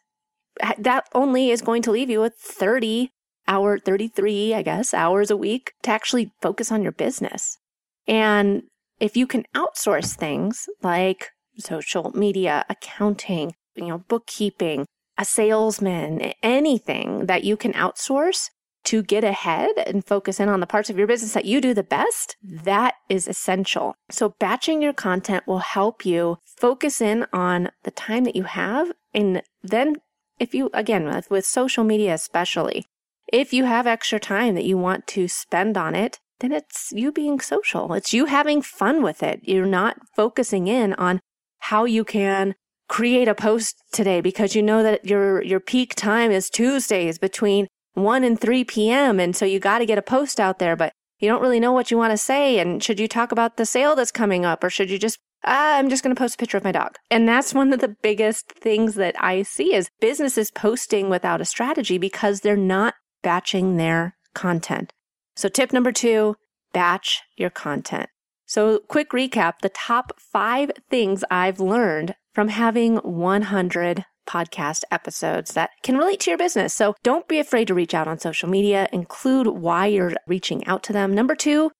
That 0.78 1.06
only 1.14 1.50
is 1.50 1.62
going 1.62 1.82
to 1.82 1.90
leave 1.90 2.10
you 2.10 2.20
with 2.20 2.34
30 2.34 3.10
hour 3.48 3.78
33, 3.78 4.54
I 4.54 4.62
guess, 4.62 4.94
hours 4.94 5.30
a 5.30 5.36
week 5.36 5.72
to 5.82 5.90
actually 5.90 6.32
focus 6.40 6.70
on 6.70 6.82
your 6.82 6.92
business. 6.92 7.58
And 8.06 8.62
if 9.00 9.16
you 9.16 9.26
can 9.26 9.44
outsource 9.54 10.14
things 10.14 10.66
like 10.82 11.30
social 11.58 12.10
media, 12.12 12.64
accounting, 12.68 13.54
you 13.74 13.88
know, 13.88 13.98
bookkeeping, 13.98 14.86
a 15.20 15.24
salesman, 15.24 16.32
anything 16.42 17.26
that 17.26 17.44
you 17.44 17.54
can 17.54 17.74
outsource 17.74 18.48
to 18.82 19.02
get 19.02 19.22
ahead 19.22 19.70
and 19.86 20.06
focus 20.06 20.40
in 20.40 20.48
on 20.48 20.60
the 20.60 20.66
parts 20.66 20.88
of 20.88 20.96
your 20.96 21.06
business 21.06 21.34
that 21.34 21.44
you 21.44 21.60
do 21.60 21.74
the 21.74 21.82
best, 21.82 22.36
that 22.42 22.94
is 23.10 23.28
essential. 23.28 23.94
So 24.10 24.30
batching 24.40 24.80
your 24.80 24.94
content 24.94 25.46
will 25.46 25.58
help 25.58 26.06
you 26.06 26.38
focus 26.46 27.02
in 27.02 27.26
on 27.34 27.70
the 27.82 27.90
time 27.90 28.24
that 28.24 28.34
you 28.34 28.44
have. 28.44 28.92
And 29.12 29.42
then 29.62 29.96
if 30.38 30.54
you, 30.54 30.70
again, 30.72 31.04
with, 31.04 31.30
with 31.30 31.44
social 31.44 31.84
media 31.84 32.14
especially, 32.14 32.86
if 33.30 33.52
you 33.52 33.64
have 33.64 33.86
extra 33.86 34.18
time 34.18 34.54
that 34.54 34.64
you 34.64 34.78
want 34.78 35.06
to 35.08 35.28
spend 35.28 35.76
on 35.76 35.94
it, 35.94 36.18
then 36.38 36.52
it's 36.52 36.92
you 36.92 37.12
being 37.12 37.40
social. 37.40 37.92
It's 37.92 38.14
you 38.14 38.24
having 38.24 38.62
fun 38.62 39.02
with 39.02 39.22
it. 39.22 39.40
You're 39.42 39.66
not 39.66 39.98
focusing 40.16 40.66
in 40.66 40.94
on 40.94 41.20
how 41.58 41.84
you 41.84 42.04
can 42.04 42.54
create 42.90 43.28
a 43.28 43.34
post 43.36 43.76
today 43.92 44.20
because 44.20 44.56
you 44.56 44.62
know 44.62 44.82
that 44.82 45.06
your 45.06 45.42
your 45.42 45.60
peak 45.60 45.94
time 45.94 46.32
is 46.32 46.50
Tuesdays 46.50 47.18
between 47.18 47.68
1 47.94 48.24
and 48.24 48.38
3 48.38 48.64
p.m. 48.64 49.20
and 49.20 49.34
so 49.36 49.44
you 49.44 49.60
got 49.60 49.78
to 49.78 49.86
get 49.86 49.96
a 49.96 50.02
post 50.02 50.40
out 50.40 50.58
there 50.58 50.74
but 50.74 50.92
you 51.20 51.28
don't 51.28 51.40
really 51.40 51.60
know 51.60 51.70
what 51.70 51.92
you 51.92 51.96
want 51.96 52.10
to 52.10 52.18
say 52.18 52.58
and 52.58 52.82
should 52.82 52.98
you 52.98 53.06
talk 53.06 53.30
about 53.30 53.56
the 53.56 53.64
sale 53.64 53.94
that's 53.94 54.10
coming 54.10 54.44
up 54.44 54.64
or 54.64 54.70
should 54.70 54.90
you 54.90 54.98
just 54.98 55.18
ah, 55.44 55.78
I'm 55.78 55.88
just 55.88 56.02
going 56.02 56.14
to 56.14 56.18
post 56.18 56.34
a 56.34 56.38
picture 56.38 56.56
of 56.56 56.64
my 56.64 56.72
dog. 56.72 56.96
And 57.10 57.28
that's 57.28 57.54
one 57.54 57.72
of 57.72 57.80
the 57.80 57.96
biggest 58.02 58.50
things 58.50 58.96
that 58.96 59.14
I 59.18 59.42
see 59.42 59.72
is 59.72 59.90
businesses 60.00 60.50
posting 60.50 61.08
without 61.08 61.40
a 61.40 61.46
strategy 61.46 61.96
because 61.96 62.40
they're 62.40 62.56
not 62.56 62.94
batching 63.22 63.76
their 63.76 64.16
content. 64.34 64.92
So 65.36 65.48
tip 65.48 65.72
number 65.72 65.92
2, 65.92 66.34
batch 66.72 67.22
your 67.36 67.50
content. 67.50 68.10
So 68.46 68.80
quick 68.80 69.10
recap, 69.10 69.60
the 69.62 69.68
top 69.68 70.12
5 70.18 70.72
things 70.90 71.24
I've 71.30 71.60
learned 71.60 72.16
from 72.32 72.48
having 72.48 72.96
100 72.96 74.04
podcast 74.28 74.84
episodes 74.90 75.54
that 75.54 75.70
can 75.82 75.96
relate 75.96 76.20
to 76.20 76.30
your 76.30 76.38
business. 76.38 76.74
So 76.74 76.94
don't 77.02 77.26
be 77.26 77.38
afraid 77.38 77.66
to 77.68 77.74
reach 77.74 77.94
out 77.94 78.06
on 78.06 78.18
social 78.18 78.48
media, 78.48 78.88
include 78.92 79.48
why 79.48 79.86
you're 79.86 80.14
reaching 80.26 80.64
out 80.66 80.82
to 80.84 80.92
them. 80.92 81.14
Number 81.14 81.34
two, 81.34 81.72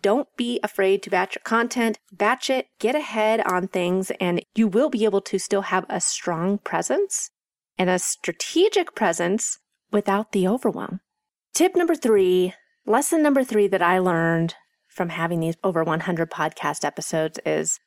don't 0.00 0.28
be 0.36 0.60
afraid 0.62 1.02
to 1.02 1.10
batch 1.10 1.34
your 1.36 1.42
content, 1.44 1.98
batch 2.12 2.50
it, 2.50 2.66
get 2.78 2.94
ahead 2.94 3.40
on 3.46 3.68
things, 3.68 4.10
and 4.20 4.42
you 4.54 4.68
will 4.68 4.90
be 4.90 5.04
able 5.04 5.20
to 5.22 5.38
still 5.38 5.62
have 5.62 5.86
a 5.88 6.00
strong 6.00 6.58
presence 6.58 7.30
and 7.78 7.90
a 7.90 7.98
strategic 7.98 8.94
presence 8.94 9.58
without 9.92 10.32
the 10.32 10.48
overwhelm. 10.48 11.00
Tip 11.54 11.76
number 11.76 11.94
three, 11.94 12.54
lesson 12.86 13.22
number 13.22 13.44
three 13.44 13.68
that 13.68 13.82
I 13.82 13.98
learned 13.98 14.54
from 14.88 15.10
having 15.10 15.40
these 15.40 15.56
over 15.62 15.84
100 15.84 16.30
podcast 16.30 16.84
episodes 16.84 17.38
is 17.44 17.78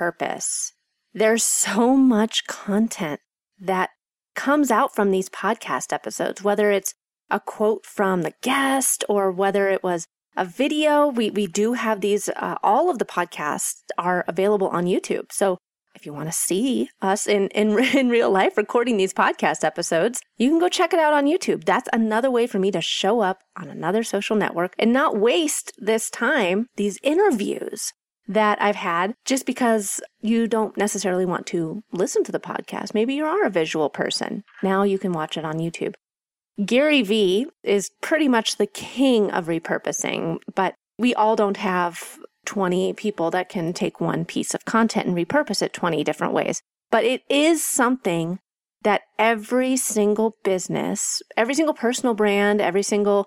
repurpose. 0.00 0.72
There's 1.12 1.44
so 1.44 1.96
much 1.96 2.46
content 2.46 3.20
that 3.60 3.90
comes 4.34 4.70
out 4.70 4.94
from 4.94 5.10
these 5.10 5.28
podcast 5.28 5.92
episodes, 5.92 6.42
whether 6.42 6.70
it's 6.70 6.94
a 7.30 7.40
quote 7.40 7.84
from 7.84 8.22
the 8.22 8.32
guest 8.42 9.04
or 9.08 9.30
whether 9.30 9.68
it 9.68 9.82
was 9.82 10.06
a 10.36 10.44
video. 10.44 11.08
We, 11.08 11.30
we 11.30 11.46
do 11.46 11.74
have 11.74 12.00
these, 12.00 12.28
uh, 12.28 12.56
all 12.62 12.90
of 12.90 12.98
the 12.98 13.04
podcasts 13.04 13.82
are 13.98 14.24
available 14.28 14.68
on 14.68 14.86
YouTube. 14.86 15.32
So 15.32 15.58
if 15.94 16.06
you 16.06 16.12
want 16.12 16.28
to 16.28 16.32
see 16.32 16.88
us 17.02 17.26
in, 17.26 17.48
in, 17.48 17.78
in 17.96 18.08
real 18.08 18.30
life 18.30 18.56
recording 18.56 18.96
these 18.96 19.12
podcast 19.12 19.64
episodes, 19.64 20.20
you 20.38 20.48
can 20.48 20.60
go 20.60 20.68
check 20.68 20.92
it 20.92 21.00
out 21.00 21.12
on 21.12 21.26
YouTube. 21.26 21.64
That's 21.64 21.88
another 21.92 22.30
way 22.30 22.46
for 22.46 22.58
me 22.58 22.70
to 22.70 22.80
show 22.80 23.20
up 23.20 23.42
on 23.56 23.68
another 23.68 24.04
social 24.04 24.36
network 24.36 24.74
and 24.78 24.92
not 24.92 25.18
waste 25.18 25.72
this 25.78 26.08
time, 26.08 26.66
these 26.76 26.98
interviews 27.02 27.92
that 28.30 28.62
I've 28.62 28.76
had 28.76 29.14
just 29.24 29.44
because 29.44 30.00
you 30.20 30.46
don't 30.46 30.76
necessarily 30.76 31.26
want 31.26 31.46
to 31.46 31.82
listen 31.92 32.22
to 32.24 32.32
the 32.32 32.38
podcast. 32.38 32.94
Maybe 32.94 33.14
you 33.14 33.24
are 33.24 33.44
a 33.44 33.50
visual 33.50 33.90
person. 33.90 34.44
Now 34.62 34.84
you 34.84 35.00
can 35.00 35.12
watch 35.12 35.36
it 35.36 35.44
on 35.44 35.58
YouTube. 35.58 35.94
Gary 36.64 37.02
Vee 37.02 37.48
is 37.64 37.90
pretty 38.00 38.28
much 38.28 38.56
the 38.56 38.68
king 38.68 39.32
of 39.32 39.46
repurposing, 39.46 40.38
but 40.54 40.74
we 40.96 41.12
all 41.12 41.34
don't 41.34 41.56
have 41.56 42.20
20 42.46 42.92
people 42.92 43.32
that 43.32 43.48
can 43.48 43.72
take 43.72 44.00
one 44.00 44.24
piece 44.24 44.54
of 44.54 44.64
content 44.64 45.08
and 45.08 45.16
repurpose 45.16 45.60
it 45.60 45.72
20 45.72 46.04
different 46.04 46.32
ways. 46.32 46.62
But 46.92 47.04
it 47.04 47.22
is 47.28 47.64
something 47.64 48.38
that 48.82 49.02
every 49.18 49.76
single 49.76 50.36
business, 50.44 51.20
every 51.36 51.54
single 51.54 51.74
personal 51.74 52.14
brand, 52.14 52.60
every 52.60 52.84
single 52.84 53.26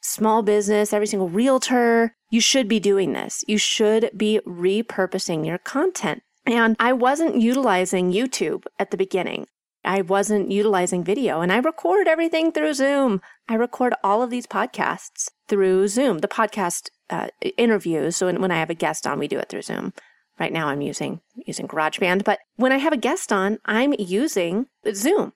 small 0.00 0.42
business, 0.42 0.92
every 0.92 1.06
single 1.06 1.28
realtor, 1.28 2.14
you 2.30 2.40
should 2.40 2.68
be 2.68 2.80
doing 2.80 3.12
this. 3.12 3.44
You 3.46 3.58
should 3.58 4.10
be 4.16 4.40
repurposing 4.46 5.46
your 5.46 5.58
content. 5.58 6.22
And 6.46 6.76
I 6.80 6.92
wasn't 6.92 7.36
utilizing 7.36 8.12
YouTube 8.12 8.64
at 8.78 8.90
the 8.90 8.96
beginning. 8.96 9.46
I 9.84 10.02
wasn't 10.02 10.50
utilizing 10.50 11.04
video 11.04 11.40
and 11.40 11.52
I 11.52 11.58
record 11.58 12.06
everything 12.06 12.52
through 12.52 12.74
Zoom. 12.74 13.20
I 13.48 13.54
record 13.54 13.94
all 14.04 14.22
of 14.22 14.30
these 14.30 14.46
podcasts 14.46 15.30
through 15.48 15.88
Zoom, 15.88 16.18
the 16.18 16.28
podcast 16.28 16.90
uh, 17.08 17.28
interviews. 17.56 18.16
So 18.16 18.26
when, 18.26 18.40
when 18.40 18.50
I 18.50 18.58
have 18.58 18.70
a 18.70 18.74
guest 18.74 19.06
on, 19.06 19.18
we 19.18 19.28
do 19.28 19.38
it 19.38 19.48
through 19.48 19.62
Zoom. 19.62 19.94
Right 20.38 20.52
now 20.52 20.68
I'm 20.68 20.80
using, 20.80 21.20
using 21.46 21.68
GarageBand, 21.68 22.24
but 22.24 22.38
when 22.56 22.72
I 22.72 22.78
have 22.78 22.92
a 22.92 22.98
guest 22.98 23.32
on, 23.32 23.58
I'm 23.64 23.94
using 23.98 24.66
Zoom. 24.94 25.32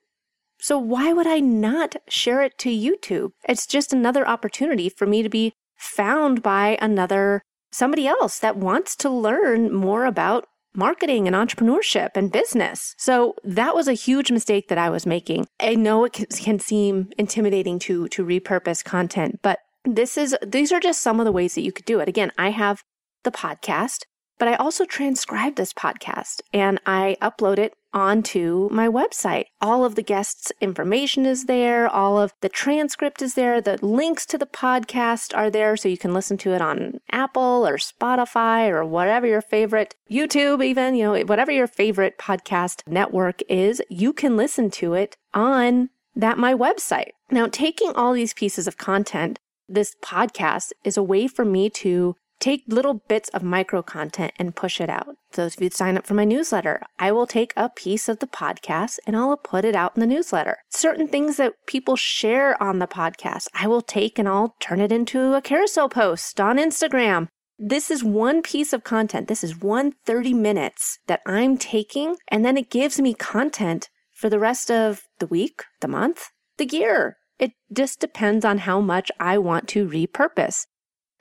So 0.64 0.78
why 0.78 1.12
would 1.12 1.26
I 1.26 1.40
not 1.40 1.96
share 2.08 2.40
it 2.40 2.56
to 2.60 2.70
YouTube? 2.70 3.32
It's 3.46 3.66
just 3.66 3.92
another 3.92 4.26
opportunity 4.26 4.88
for 4.88 5.04
me 5.04 5.22
to 5.22 5.28
be 5.28 5.52
found 5.76 6.42
by 6.42 6.78
another 6.80 7.42
somebody 7.70 8.06
else 8.06 8.38
that 8.38 8.56
wants 8.56 8.96
to 8.96 9.10
learn 9.10 9.74
more 9.74 10.06
about 10.06 10.46
marketing 10.74 11.26
and 11.26 11.36
entrepreneurship 11.36 12.12
and 12.14 12.32
business. 12.32 12.94
So 12.96 13.34
that 13.44 13.74
was 13.74 13.88
a 13.88 13.92
huge 13.92 14.30
mistake 14.30 14.68
that 14.68 14.78
I 14.78 14.88
was 14.88 15.04
making. 15.04 15.48
I 15.60 15.74
know 15.74 16.06
it 16.06 16.14
can, 16.14 16.58
seem 16.58 17.10
intimidating 17.18 17.78
to 17.80 18.08
to 18.08 18.24
repurpose 18.24 18.82
content, 18.82 19.40
but 19.42 19.58
this 19.84 20.16
is 20.16 20.34
these 20.42 20.72
are 20.72 20.80
just 20.80 21.02
some 21.02 21.20
of 21.20 21.26
the 21.26 21.32
ways 21.32 21.56
that 21.56 21.60
you 21.60 21.72
could 21.72 21.84
do 21.84 22.00
it. 22.00 22.08
Again, 22.08 22.32
I 22.38 22.52
have 22.52 22.82
the 23.22 23.30
podcast, 23.30 24.04
but 24.38 24.48
I 24.48 24.54
also 24.54 24.86
transcribe 24.86 25.56
this 25.56 25.74
podcast 25.74 26.40
and 26.54 26.80
I 26.86 27.18
upload 27.20 27.58
it 27.58 27.74
onto 27.94 28.68
my 28.70 28.88
website. 28.88 29.46
All 29.60 29.84
of 29.84 29.94
the 29.94 30.02
guests' 30.02 30.52
information 30.60 31.24
is 31.24 31.46
there, 31.46 31.88
all 31.88 32.20
of 32.20 32.34
the 32.42 32.48
transcript 32.48 33.22
is 33.22 33.34
there, 33.34 33.60
the 33.60 33.78
links 33.80 34.26
to 34.26 34.36
the 34.36 34.46
podcast 34.46 35.34
are 35.34 35.48
there 35.48 35.76
so 35.76 35.88
you 35.88 35.96
can 35.96 36.12
listen 36.12 36.36
to 36.38 36.52
it 36.52 36.60
on 36.60 37.00
Apple 37.10 37.66
or 37.66 37.76
Spotify 37.76 38.68
or 38.68 38.84
whatever 38.84 39.26
your 39.26 39.40
favorite 39.40 39.94
YouTube 40.10 40.62
even, 40.62 40.96
you 40.96 41.04
know, 41.04 41.24
whatever 41.24 41.52
your 41.52 41.68
favorite 41.68 42.18
podcast 42.18 42.82
network 42.86 43.40
is, 43.48 43.80
you 43.88 44.12
can 44.12 44.36
listen 44.36 44.70
to 44.72 44.94
it 44.94 45.16
on 45.32 45.88
that 46.16 46.36
my 46.36 46.52
website. 46.52 47.10
Now, 47.30 47.46
taking 47.50 47.92
all 47.94 48.12
these 48.12 48.34
pieces 48.34 48.66
of 48.66 48.76
content, 48.76 49.38
this 49.68 49.94
podcast 50.02 50.72
is 50.84 50.96
a 50.96 51.02
way 51.02 51.26
for 51.26 51.44
me 51.44 51.70
to 51.70 52.16
take 52.40 52.64
little 52.68 52.94
bits 53.08 53.28
of 53.30 53.42
micro 53.42 53.82
content 53.82 54.32
and 54.38 54.54
push 54.54 54.80
it 54.80 54.90
out. 54.90 55.16
So 55.34 55.46
if 55.46 55.60
you 55.60 55.70
sign 55.70 55.96
up 55.96 56.06
for 56.06 56.14
my 56.14 56.24
newsletter, 56.24 56.80
I 56.98 57.10
will 57.10 57.26
take 57.26 57.52
a 57.56 57.68
piece 57.68 58.08
of 58.08 58.20
the 58.20 58.26
podcast 58.26 58.98
and 59.06 59.16
I'll 59.16 59.36
put 59.36 59.64
it 59.64 59.74
out 59.74 59.96
in 59.96 60.00
the 60.00 60.06
newsletter. 60.06 60.58
Certain 60.70 61.08
things 61.08 61.38
that 61.38 61.54
people 61.66 61.96
share 61.96 62.60
on 62.62 62.78
the 62.78 62.86
podcast, 62.86 63.48
I 63.52 63.66
will 63.66 63.82
take 63.82 64.18
and 64.18 64.28
I'll 64.28 64.54
turn 64.60 64.80
it 64.80 64.92
into 64.92 65.34
a 65.34 65.42
carousel 65.42 65.88
post 65.88 66.40
on 66.40 66.58
Instagram. 66.58 67.28
This 67.58 67.90
is 67.90 68.04
one 68.04 68.42
piece 68.42 68.72
of 68.72 68.84
content. 68.84 69.28
This 69.28 69.42
is 69.42 69.60
one 69.60 69.92
30 70.06 70.34
minutes 70.34 70.98
that 71.06 71.20
I'm 71.26 71.56
taking, 71.56 72.16
and 72.28 72.44
then 72.44 72.56
it 72.56 72.70
gives 72.70 73.00
me 73.00 73.14
content 73.14 73.90
for 74.12 74.28
the 74.28 74.40
rest 74.40 74.70
of 74.70 75.02
the 75.20 75.26
week, 75.26 75.62
the 75.80 75.88
month, 75.88 76.30
the 76.56 76.66
year. 76.66 77.16
It 77.38 77.52
just 77.72 78.00
depends 78.00 78.44
on 78.44 78.58
how 78.58 78.80
much 78.80 79.10
I 79.20 79.38
want 79.38 79.68
to 79.68 79.88
repurpose. 79.88 80.66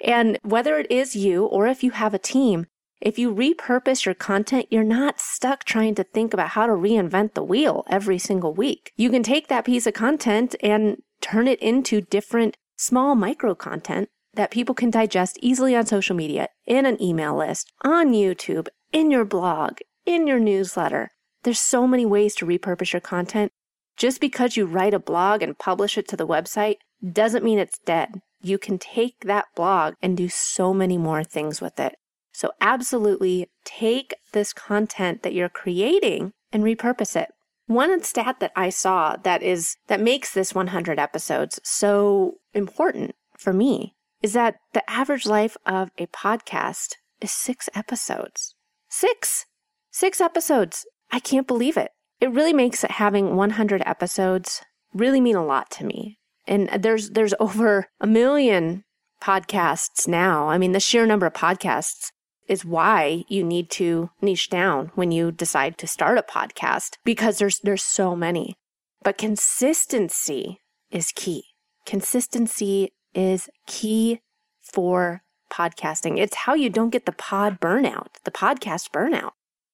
And 0.03 0.39
whether 0.43 0.77
it 0.77 0.91
is 0.91 1.15
you 1.15 1.45
or 1.45 1.67
if 1.67 1.83
you 1.83 1.91
have 1.91 2.13
a 2.13 2.19
team, 2.19 2.65
if 3.03 3.19
you 3.19 3.35
repurpose 3.35 4.05
your 4.05 4.15
content, 4.15 4.67
you're 4.69 4.83
not 4.83 5.19
stuck 5.19 5.65
trying 5.65 5.93
to 5.95 6.05
think 6.05 6.33
about 6.33 6.49
how 6.49 6.65
to 6.65 6.71
reinvent 6.71 7.33
the 7.33 7.43
wheel 7.43 7.83
every 7.89 8.17
single 8.17 8.53
week. 8.53 8.93
You 8.95 9.09
can 9.09 9.23
take 9.23 9.49
that 9.49 9.65
piece 9.65 9.85
of 9.85 9.93
content 9.93 10.55
and 10.63 10.97
turn 11.19 11.47
it 11.47 11.61
into 11.61 12.01
different 12.01 12.55
small 12.77 13.13
micro 13.15 13.55
content 13.55 14.07
that 14.35 14.51
people 14.51 14.73
can 14.73 14.89
digest 14.89 15.37
easily 15.41 15.75
on 15.75 15.85
social 15.85 16.15
media, 16.15 16.47
in 16.65 16.85
an 16.85 17.01
email 17.01 17.37
list, 17.37 17.71
on 17.83 18.13
YouTube, 18.13 18.67
in 18.93 19.11
your 19.11 19.25
blog, 19.25 19.79
in 20.05 20.25
your 20.25 20.39
newsletter. 20.39 21.09
There's 21.43 21.59
so 21.59 21.85
many 21.85 22.05
ways 22.05 22.33
to 22.35 22.45
repurpose 22.45 22.93
your 22.93 23.01
content. 23.01 23.51
Just 23.97 24.21
because 24.21 24.55
you 24.55 24.65
write 24.65 24.93
a 24.93 24.99
blog 24.99 25.43
and 25.43 25.59
publish 25.59 25.97
it 25.97 26.07
to 26.07 26.17
the 26.17 26.25
website 26.25 26.77
doesn't 27.11 27.43
mean 27.43 27.59
it's 27.59 27.79
dead 27.79 28.21
you 28.43 28.57
can 28.57 28.77
take 28.77 29.21
that 29.21 29.45
blog 29.55 29.95
and 30.01 30.17
do 30.17 30.27
so 30.27 30.73
many 30.73 30.97
more 30.97 31.23
things 31.23 31.61
with 31.61 31.79
it. 31.79 31.95
So, 32.33 32.51
absolutely 32.59 33.49
take 33.63 34.15
this 34.33 34.53
content 34.53 35.23
that 35.23 35.33
you're 35.33 35.49
creating 35.49 36.33
and 36.51 36.63
repurpose 36.63 37.15
it. 37.15 37.29
One 37.67 38.03
stat 38.03 38.37
that 38.39 38.51
I 38.55 38.69
saw 38.69 39.15
that 39.23 39.41
is 39.41 39.77
that 39.87 40.01
makes 40.01 40.33
this 40.33 40.53
100 40.53 40.99
episodes 40.99 41.59
so 41.63 42.35
important 42.53 43.15
for 43.37 43.53
me 43.53 43.95
is 44.21 44.33
that 44.33 44.55
the 44.73 44.89
average 44.89 45.25
life 45.25 45.55
of 45.65 45.89
a 45.97 46.07
podcast 46.07 46.95
is 47.21 47.31
6 47.31 47.69
episodes. 47.73 48.55
6. 48.89 49.45
6 49.91 50.21
episodes. 50.21 50.85
I 51.11 51.19
can't 51.19 51.47
believe 51.47 51.77
it. 51.77 51.91
It 52.19 52.31
really 52.31 52.53
makes 52.53 52.81
having 52.81 53.35
100 53.35 53.83
episodes 53.85 54.61
really 54.93 55.21
mean 55.21 55.35
a 55.35 55.45
lot 55.45 55.69
to 55.71 55.85
me. 55.85 56.19
And 56.47 56.69
there's 56.69 57.11
there's 57.11 57.33
over 57.39 57.87
a 58.01 58.07
million 58.07 58.83
podcasts 59.21 60.07
now. 60.07 60.49
I 60.49 60.57
mean, 60.57 60.73
the 60.73 60.79
sheer 60.79 61.05
number 61.05 61.25
of 61.25 61.33
podcasts 61.33 62.11
is 62.47 62.65
why 62.65 63.23
you 63.27 63.43
need 63.43 63.69
to 63.71 64.09
niche 64.21 64.49
down 64.49 64.91
when 64.95 65.11
you 65.11 65.31
decide 65.31 65.77
to 65.77 65.87
start 65.87 66.17
a 66.17 66.23
podcast 66.23 66.97
because 67.03 67.37
there's 67.37 67.59
there's 67.59 67.83
so 67.83 68.15
many. 68.15 68.55
But 69.03 69.17
consistency 69.17 70.59
is 70.91 71.11
key. 71.13 71.43
Consistency 71.85 72.93
is 73.13 73.49
key 73.67 74.21
for 74.61 75.21
podcasting. 75.51 76.19
It's 76.19 76.35
how 76.35 76.53
you 76.53 76.69
don't 76.69 76.89
get 76.89 77.05
the 77.05 77.11
pod 77.11 77.59
burnout, 77.59 78.07
the 78.23 78.31
podcast 78.31 78.91
burnout. 78.91 79.31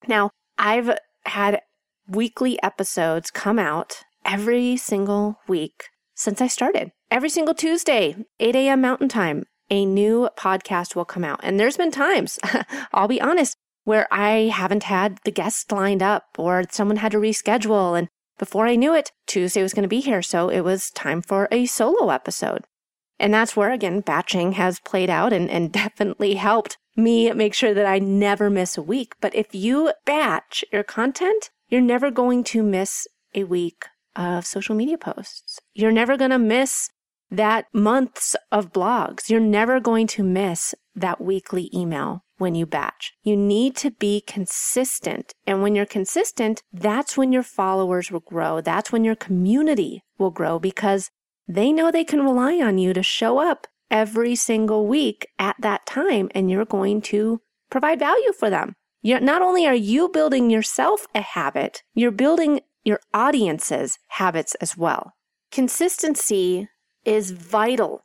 Now, 0.08 0.32
I've 0.58 0.97
had 1.25 1.62
weekly 2.08 2.62
episodes 2.63 3.32
come 3.32 3.60
out 3.60 4.03
every 4.25 4.75
single 4.77 5.39
week 5.47 5.86
since 6.15 6.41
I 6.41 6.47
started. 6.47 6.91
Every 7.12 7.29
single 7.29 7.53
Tuesday, 7.53 8.15
8 8.39 8.55
a.m. 8.55 8.82
Mountain 8.82 9.10
Time, 9.10 9.45
a 9.69 9.86
new 9.86 10.29
podcast 10.38 10.95
will 10.95 11.05
come 11.05 11.23
out. 11.23 11.39
And 11.43 11.60
there's 11.60 11.77
been 11.77 11.91
times, 11.91 12.39
I'll 12.93 13.08
be 13.08 13.21
honest, 13.21 13.55
where 13.84 14.08
I 14.12 14.51
haven't 14.53 14.84
had 14.84 15.19
the 15.23 15.32
guests 15.32 15.71
lined 15.71 16.03
up 16.03 16.23
or 16.38 16.65
someone 16.69 16.97
had 16.97 17.12
to 17.13 17.17
reschedule. 17.17 17.97
And 17.97 18.08
before 18.38 18.67
I 18.67 18.75
knew 18.75 18.93
it, 18.93 19.12
Tuesday 19.27 19.62
was 19.62 19.73
going 19.73 19.84
to 19.84 19.89
be 19.89 19.99
here. 19.99 20.21
So 20.21 20.49
it 20.49 20.62
was 20.62 20.91
time 20.91 21.21
for 21.21 21.47
a 21.51 21.65
solo 21.65 22.10
episode. 22.10 22.65
And 23.19 23.34
that's 23.34 23.55
where, 23.55 23.71
again, 23.71 23.99
batching 23.99 24.53
has 24.53 24.79
played 24.79 25.10
out 25.10 25.34
and, 25.34 25.49
and 25.49 25.71
definitely 25.71 26.36
helped 26.36 26.77
me 26.95 27.32
make 27.32 27.53
sure 27.53 27.73
that 27.73 27.86
I 27.86 27.99
never 27.99 28.49
miss 28.49 28.77
a 28.77 28.82
week. 28.82 29.15
But 29.21 29.36
if 29.36 29.53
you 29.53 29.93
batch 30.05 30.63
your 30.71 30.84
content, 30.84 31.49
you're 31.67 31.82
never 31.82 32.12
going 32.12 32.43
to 32.45 32.63
miss 32.63 33.08
a 33.36 33.43
week 33.43 33.86
of 34.15 34.45
social 34.45 34.75
media 34.75 34.97
posts. 34.97 35.60
You're 35.73 35.91
never 35.91 36.17
going 36.17 36.32
to 36.32 36.39
miss 36.39 36.89
that 37.32 37.65
months 37.74 38.36
of 38.52 38.72
blogs. 38.72 39.30
You're 39.30 39.39
never 39.39 39.80
going 39.80 40.08
to 40.08 40.24
miss 40.24 40.74
that 40.96 41.22
weekly 41.22 41.70
email 41.74 42.24
when 42.38 42.56
you 42.56 42.65
batch. 42.65 43.13
You 43.24 43.36
need 43.38 43.76
to 43.78 43.92
be 43.92 44.22
consistent. 44.22 45.34
And 45.46 45.62
when 45.62 45.76
you're 45.76 45.86
consistent, 45.86 46.63
that's 46.72 47.18
when 47.18 47.32
your 47.32 47.44
followers 47.44 48.12
will 48.12 48.22
grow. 48.22 48.62
That's 48.62 48.92
when 48.92 49.04
your 49.04 49.15
community 49.15 50.04
will 50.18 50.32
grow 50.32 50.58
because 50.60 51.10
they 51.48 51.72
know 51.72 51.92
they 51.92 52.04
can 52.04 52.22
rely 52.22 52.60
on 52.60 52.78
you 52.78 52.94
to 52.94 53.04
show 53.04 53.39
up 53.39 53.68
every 53.92 54.36
single 54.36 54.88
week 54.88 55.28
at 55.38 55.56
that 55.60 55.86
time 55.86 56.30
and 56.36 56.50
you're 56.50 56.65
going 56.65 57.02
to 57.02 57.42
provide 57.70 58.00
value 58.00 58.32
for 58.32 58.50
them. 58.50 58.74
You're, 59.02 59.20
not 59.20 59.42
only 59.42 59.65
are 59.65 59.76
you 59.76 60.10
building 60.10 60.50
yourself 60.50 61.08
a 61.15 61.22
habit, 61.22 61.84
you're 61.94 62.12
building 62.12 62.62
your 62.84 63.00
audience's 63.13 63.98
habits 64.08 64.56
as 64.56 64.78
well. 64.78 65.13
Consistency 65.52 66.68
is 67.10 67.32
vital 67.32 68.02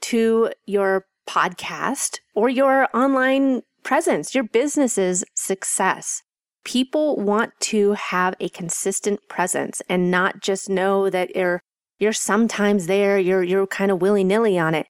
to 0.00 0.50
your 0.66 1.04
podcast 1.28 2.20
or 2.34 2.48
your 2.48 2.88
online 2.94 3.62
presence, 3.82 4.34
your 4.34 4.44
business's 4.44 5.24
success. 5.34 6.22
People 6.64 7.16
want 7.16 7.52
to 7.60 7.92
have 7.92 8.34
a 8.40 8.48
consistent 8.48 9.20
presence 9.28 9.82
and 9.88 10.10
not 10.10 10.40
just 10.40 10.68
know 10.68 11.10
that 11.10 11.36
you're 11.36 11.60
you're 11.98 12.12
sometimes 12.12 12.86
there, 12.86 13.18
you're 13.18 13.42
you're 13.42 13.66
kind 13.66 13.90
of 13.90 14.00
willy-nilly 14.00 14.58
on 14.58 14.74
it. 14.74 14.86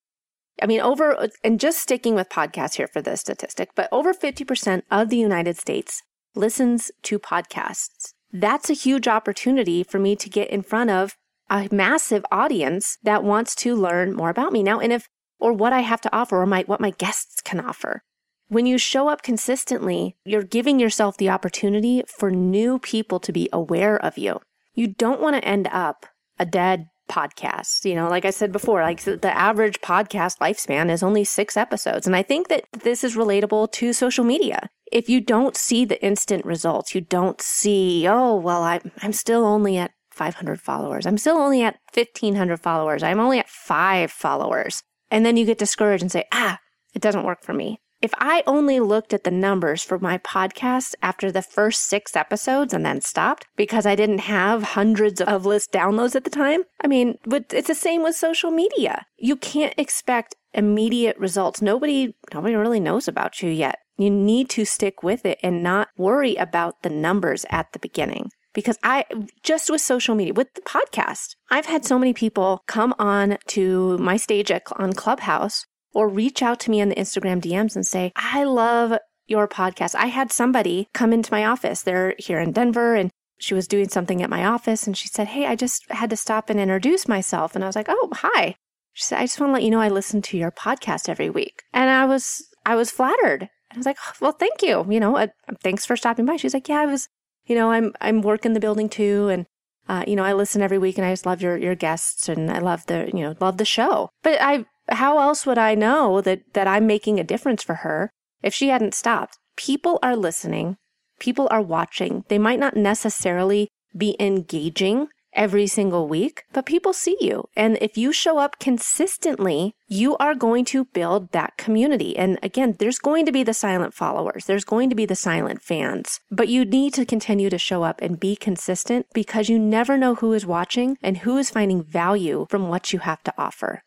I 0.63 0.67
mean, 0.67 0.81
over 0.81 1.29
and 1.43 1.59
just 1.59 1.81
sticking 1.81 2.15
with 2.15 2.29
podcasts 2.29 2.77
here 2.77 2.89
for 2.89 3.03
this 3.03 3.21
statistic, 3.21 3.71
but 3.75 3.89
over 3.91 4.15
50% 4.15 4.83
of 4.91 5.09
the 5.09 5.17
United 5.17 5.57
States 5.57 6.03
listens 6.35 6.91
to 7.03 7.19
podcasts 7.19 8.13
that's 8.33 8.69
a 8.69 8.75
huge 8.75 9.09
opportunity 9.09 9.83
for 9.83 9.99
me 9.99 10.15
to 10.17 10.29
get 10.29 10.51
in 10.51 10.63
front 10.63 10.91
of 10.91 11.17
a 11.51 11.69
massive 11.71 12.25
audience 12.31 12.99
that 13.03 13.25
wants 13.25 13.55
to 13.57 13.75
learn 13.75 14.15
more 14.15 14.31
about 14.31 14.53
me 14.53 14.63
now 14.63 14.81
and 14.81 14.93
if 14.93 15.09
or 15.39 15.53
what 15.53 15.73
I 15.73 15.81
have 15.81 16.01
to 16.03 16.15
offer 16.15 16.41
or 16.41 16.47
my 16.47 16.63
what 16.67 16.81
my 16.81 16.91
guests 16.91 17.41
can 17.41 17.61
offer. 17.61 18.03
When 18.49 18.67
you 18.67 18.79
show 18.79 19.09
up 19.09 19.23
consistently, 19.23 20.17
you're 20.25 20.43
giving 20.43 20.81
yourself 20.81 21.17
the 21.17 21.29
opportunity 21.29 22.03
for 22.09 22.31
new 22.31 22.79
people 22.79 23.21
to 23.21 23.33
be 23.33 23.49
aware 23.53 23.97
of 24.03 24.17
you. 24.17 24.41
You 24.75 24.89
don't 24.89 25.21
want 25.21 25.37
to 25.37 25.45
end 25.47 25.69
up 25.71 26.07
a 26.39 26.47
dead 26.47 26.87
podcast. 27.11 27.85
You 27.85 27.95
know, 27.95 28.09
like 28.09 28.25
I 28.25 28.31
said 28.31 28.53
before, 28.53 28.83
like 28.83 29.03
the 29.03 29.37
average 29.37 29.81
podcast 29.81 30.39
lifespan 30.39 30.91
is 30.91 31.03
only 31.03 31.25
six 31.25 31.57
episodes. 31.57 32.07
And 32.07 32.17
I 32.17 32.23
think 32.23 32.49
that 32.49 32.65
this 32.73 33.05
is 33.05 33.17
relatable 33.17 33.73
to 33.73 33.93
social 33.93 34.25
media 34.25 34.71
if 34.93 35.09
you 35.09 35.21
don't 35.21 35.57
see 35.57 35.85
the 35.85 36.03
instant 36.05 36.45
results, 36.45 36.95
you 36.95 37.01
don't 37.01 37.41
see, 37.41 38.07
oh, 38.09 38.37
well, 38.37 38.63
I, 38.63 38.81
I'm 39.03 39.13
still 39.13 39.45
only 39.45 39.77
at 39.77 39.93
500 40.19 40.61
followers. 40.61 41.07
I'm 41.07 41.17
still 41.17 41.39
only 41.39 41.63
at 41.63 41.79
1500 41.95 42.59
followers. 42.59 43.03
I'm 43.03 43.21
only 43.21 43.39
at 43.39 43.49
five 43.49 44.11
followers. 44.11 44.83
And 45.11 45.25
then 45.25 45.37
you 45.37 45.47
get 45.47 45.59
discouraged 45.59 46.03
and 46.03 46.13
say, 46.13 46.25
ah, 46.33 46.59
it 46.95 47.01
doesn't 47.01 47.25
work 47.25 47.43
for 47.43 47.55
me. 47.55 47.81
If 48.01 48.13
I 48.19 48.45
only 48.47 48.79
looked 48.79 49.13
at 49.13 49.25
the 49.25 49.31
numbers 49.33 49.83
for 49.83 49.99
my 49.99 50.19
podcast 50.19 50.95
after 51.03 51.33
the 51.33 51.43
first 51.43 51.83
six 51.83 52.15
episodes 52.15 52.73
and 52.73 52.87
then 52.87 53.01
stopped 53.01 53.47
because 53.57 53.87
I 53.87 53.97
didn't 53.97 54.21
have 54.21 54.63
hundreds 54.63 55.21
of 55.21 55.45
list 55.45 55.73
downloads 55.73 56.15
at 56.15 56.23
the 56.23 56.31
time, 56.31 56.63
I 56.81 56.87
mean, 56.87 57.19
it's 57.27 57.67
the 57.67 57.75
same 57.75 58.05
with 58.05 58.15
social 58.15 58.53
media. 58.53 59.07
You 59.17 59.35
can't 59.35 59.75
expect 59.77 60.37
immediate 60.55 61.19
results. 61.19 61.61
Nobody, 61.61 62.15
nobody 62.33 62.55
really 62.55 62.79
knows 62.79 63.09
about 63.09 63.43
you 63.43 63.51
yet. 63.51 63.81
You 63.97 64.11
need 64.11 64.49
to 64.51 64.65
stick 64.65 65.03
with 65.03 65.27
it 65.27 65.39
and 65.43 65.65
not 65.65 65.89
worry 65.97 66.37
about 66.37 66.83
the 66.83 66.91
numbers 66.91 67.45
at 67.51 67.73
the 67.73 67.81
beginning. 67.81 68.31
Because 68.55 68.79
I, 68.83 69.05
just 69.43 69.71
with 69.71 69.81
social 69.81 70.15
media, 70.15 70.33
with 70.35 70.53
the 70.55 70.63
podcast, 70.63 71.37
I've 71.51 71.67
had 71.67 71.85
so 71.85 71.99
many 71.99 72.13
people 72.15 72.63
come 72.67 72.95
on 72.99 73.39
to 73.49 73.99
my 73.99 74.17
stage 74.17 74.51
at, 74.51 74.63
on 74.77 74.93
Clubhouse 74.95 75.65
or 75.93 76.09
reach 76.09 76.43
out 76.43 76.61
to 76.61 76.71
me 76.71 76.81
on 76.81 76.89
the 76.89 76.95
Instagram 76.97 77.41
DMs 77.41 77.77
and 77.77 77.87
say, 77.87 78.13
I 78.17 78.45
love 78.45 78.99
your 79.27 79.47
podcast. 79.47 79.95
I 79.95 80.07
had 80.07 80.33
somebody 80.33 80.89
come 80.95 81.13
into 81.13 81.33
my 81.33 81.45
office. 81.45 81.83
They're 81.83 82.15
here 82.19 82.41
in 82.41 82.53
Denver 82.53 82.95
and 82.95 83.11
she 83.39 83.55
was 83.55 83.69
doing 83.69 83.89
something 83.89 84.23
at 84.23 84.31
my 84.31 84.45
office 84.45 84.87
and 84.87 84.97
she 84.97 85.09
said, 85.09 85.29
Hey, 85.29 85.47
I 85.47 85.55
just 85.55 85.85
had 85.91 86.11
to 86.11 86.17
stop 86.17 86.51
and 86.51 86.59
introduce 86.59 87.07
myself. 87.07 87.55
And 87.55 87.63
I 87.63 87.69
was 87.69 87.77
like, 87.77 87.89
Oh, 87.89 88.09
hi. 88.13 88.57
She 88.95 89.05
said, 89.05 89.21
I 89.21 89.25
just 89.25 89.39
want 89.39 89.51
to 89.51 89.55
let 89.55 89.63
you 89.63 89.71
know 89.71 89.81
I 89.81 89.89
listen 89.89 90.23
to 90.23 90.37
your 90.37 90.51
podcast 90.51 91.09
every 91.09 91.31
week. 91.31 91.63
And 91.73 91.89
I 91.89 92.05
was, 92.05 92.43
I 92.67 92.75
was 92.75 92.91
flattered. 92.91 93.49
I 93.73 93.77
was 93.77 93.87
like, 93.87 93.99
oh, 94.05 94.13
well, 94.21 94.33
thank 94.33 94.63
you. 94.63 94.85
You 94.89 94.99
know, 94.99 95.17
uh, 95.17 95.29
thanks 95.63 95.87
for 95.87 95.97
stopping 95.97 96.27
by. 96.27 96.37
She's 96.37 96.55
like, 96.55 96.69
yeah, 96.69 96.81
I 96.81 96.87
was, 96.87 97.09
you 97.49 97.57
know, 97.57 97.73
I'm, 97.73 97.93
I'm 98.01 98.23
working 98.23 98.53
the 98.53 98.61
building 98.61 98.89
too. 98.89 99.29
And, 99.29 99.47
uh, 99.89 100.05
you 100.07 100.15
know, 100.15 100.23
I 100.23 100.35
listen 100.35 100.63
every 100.63 100.79
week 100.79 100.99
and 100.99 101.07
I 101.07 101.13
just 101.13 101.27
love 101.27 101.43
your, 101.43 101.57
your 101.57 101.75
guests 101.75 102.29
and 102.29 102.51
I 102.51 102.59
love 102.59 102.87
the, 102.87 103.11
you 103.13 103.21
know, 103.21 103.35
love 103.41 103.57
the 103.57 103.65
show. 103.65 104.11
But 104.23 104.41
I, 104.41 104.67
how 104.89 105.19
else 105.19 105.47
would 105.47 105.59
I 105.59 105.75
know 105.75 106.21
that, 106.21 106.43
that 106.53 106.69
I'm 106.69 106.87
making 106.87 107.19
a 107.19 107.25
difference 107.25 107.63
for 107.63 107.77
her 107.77 108.11
if 108.43 108.55
she 108.55 108.69
hadn't 108.69 108.95
stopped? 108.95 109.39
People 109.57 109.99
are 110.03 110.15
listening. 110.15 110.77
People 111.19 111.49
are 111.51 111.63
watching. 111.63 112.25
They 112.29 112.39
might 112.39 112.61
not 112.61 112.77
necessarily 112.77 113.69
be 113.97 114.15
engaging 114.21 115.09
every 115.39 115.69
single 115.69 116.09
week, 116.09 116.43
but 116.53 116.67
people 116.67 116.93
see 116.93 117.17
you. 117.21 117.49
And 117.57 117.79
if 117.81 117.97
you 117.97 118.13
show 118.13 118.39
up 118.39 118.59
consistently, 118.59 119.77
you 119.87 120.17
are 120.17 120.35
going 120.35 120.65
to 120.67 120.87
build 120.87 121.31
that 121.31 121.57
community. 121.57 122.19
And 122.19 122.41
again, 122.43 122.75
there's 122.79 122.99
going 122.99 123.25
to 123.25 123.33
be 123.33 123.45
the 123.45 123.55
silent 123.55 123.95
followers. 123.95 124.45
There's 124.45 124.65
going 124.65 124.91
to 124.91 124.97
be 124.97 125.07
the 125.07 125.15
silent 125.15 125.63
fans, 125.63 126.21
but 126.31 126.49
you 126.49 126.65
need 126.65 126.93
to 126.95 127.07
continue 127.07 127.49
to 127.51 127.57
show 127.57 127.85
up 127.85 128.03
and 128.03 128.19
be 128.19 128.35
consistent 128.35 129.07
because 129.15 129.49
you 129.49 129.59
never 129.61 129.97
know 129.97 130.17
who 130.17 130.33
is 130.33 130.45
watching 130.45 130.99
and 131.01 131.19
who 131.19 131.39
is 131.39 131.51
finding 131.51 131.85
value 131.85 132.47
from 132.51 132.69
what 132.69 132.93
you 132.93 132.99
have 132.99 133.23
to 133.23 133.35
offer. 133.39 133.85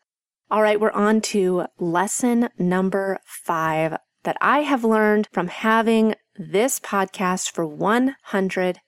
All 0.50 0.62
right, 0.62 0.80
we're 0.80 0.90
on 0.90 1.20
to 1.32 1.66
lesson 1.78 2.48
number 2.58 3.18
five 3.26 3.98
that 4.24 4.36
I 4.40 4.60
have 4.60 4.84
learned 4.84 5.28
from 5.32 5.48
having 5.48 6.14
this 6.36 6.80
podcast 6.80 7.50
for 7.50 7.66
100 7.66 8.80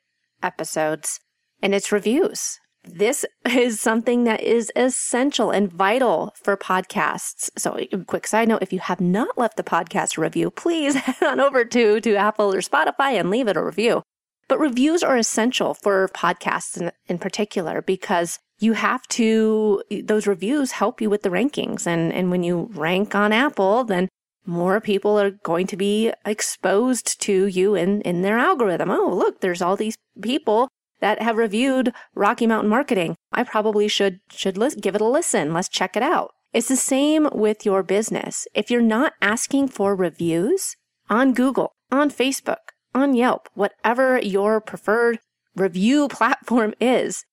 episodes 0.42 1.20
and 1.64 1.74
it's 1.74 1.90
reviews. 1.90 2.60
This 2.84 3.24
is 3.48 3.80
something 3.80 4.24
that 4.24 4.42
is 4.42 4.70
essential 4.76 5.50
and 5.50 5.72
vital 5.72 6.34
for 6.36 6.56
podcasts. 6.58 7.50
So, 7.56 7.80
quick 8.06 8.26
side 8.26 8.48
note 8.48 8.62
if 8.62 8.72
you 8.72 8.80
have 8.80 9.00
not 9.00 9.38
left 9.38 9.56
the 9.56 9.64
podcast 9.64 10.18
review, 10.18 10.50
please 10.50 10.94
head 10.94 11.22
on 11.22 11.40
over 11.40 11.64
to, 11.64 12.00
to 12.02 12.14
Apple 12.14 12.52
or 12.52 12.60
Spotify 12.60 13.18
and 13.18 13.30
leave 13.30 13.48
it 13.48 13.56
a 13.56 13.64
review. 13.64 14.02
But 14.46 14.60
reviews 14.60 15.02
are 15.02 15.16
essential 15.16 15.72
for 15.72 16.08
podcasts 16.08 16.78
in, 16.78 16.92
in 17.06 17.16
particular 17.18 17.80
because 17.80 18.38
you 18.60 18.74
have 18.74 19.08
to, 19.08 19.82
those 20.04 20.26
reviews 20.26 20.72
help 20.72 21.00
you 21.00 21.08
with 21.08 21.22
the 21.22 21.30
rankings. 21.30 21.86
And, 21.86 22.12
and 22.12 22.30
when 22.30 22.42
you 22.42 22.68
rank 22.74 23.14
on 23.14 23.32
Apple, 23.32 23.84
then 23.84 24.08
more 24.44 24.82
people 24.82 25.18
are 25.18 25.30
going 25.30 25.66
to 25.68 25.78
be 25.78 26.12
exposed 26.26 27.18
to 27.22 27.46
you 27.46 27.74
in, 27.74 28.02
in 28.02 28.20
their 28.20 28.36
algorithm. 28.36 28.90
Oh, 28.90 29.14
look, 29.14 29.40
there's 29.40 29.62
all 29.62 29.76
these 29.76 29.96
people 30.20 30.68
that 31.04 31.20
have 31.20 31.36
reviewed 31.36 31.92
Rocky 32.14 32.46
Mountain 32.46 32.70
Marketing. 32.70 33.14
I 33.30 33.42
probably 33.42 33.88
should 33.88 34.20
should 34.30 34.56
li- 34.56 34.80
give 34.80 34.94
it 34.94 35.02
a 35.02 35.04
listen. 35.04 35.52
Let's 35.52 35.68
check 35.68 35.98
it 35.98 36.02
out. 36.02 36.32
It's 36.54 36.68
the 36.68 36.76
same 36.76 37.28
with 37.30 37.66
your 37.66 37.82
business. 37.82 38.48
If 38.54 38.70
you're 38.70 38.80
not 38.80 39.12
asking 39.20 39.68
for 39.68 39.94
reviews 39.94 40.76
on 41.10 41.34
Google, 41.34 41.74
on 41.92 42.10
Facebook, 42.10 42.72
on 42.94 43.14
Yelp, 43.14 43.50
whatever 43.52 44.18
your 44.18 44.62
preferred 44.62 45.18
review 45.54 46.08
platform 46.18 46.72
is, 46.80 47.26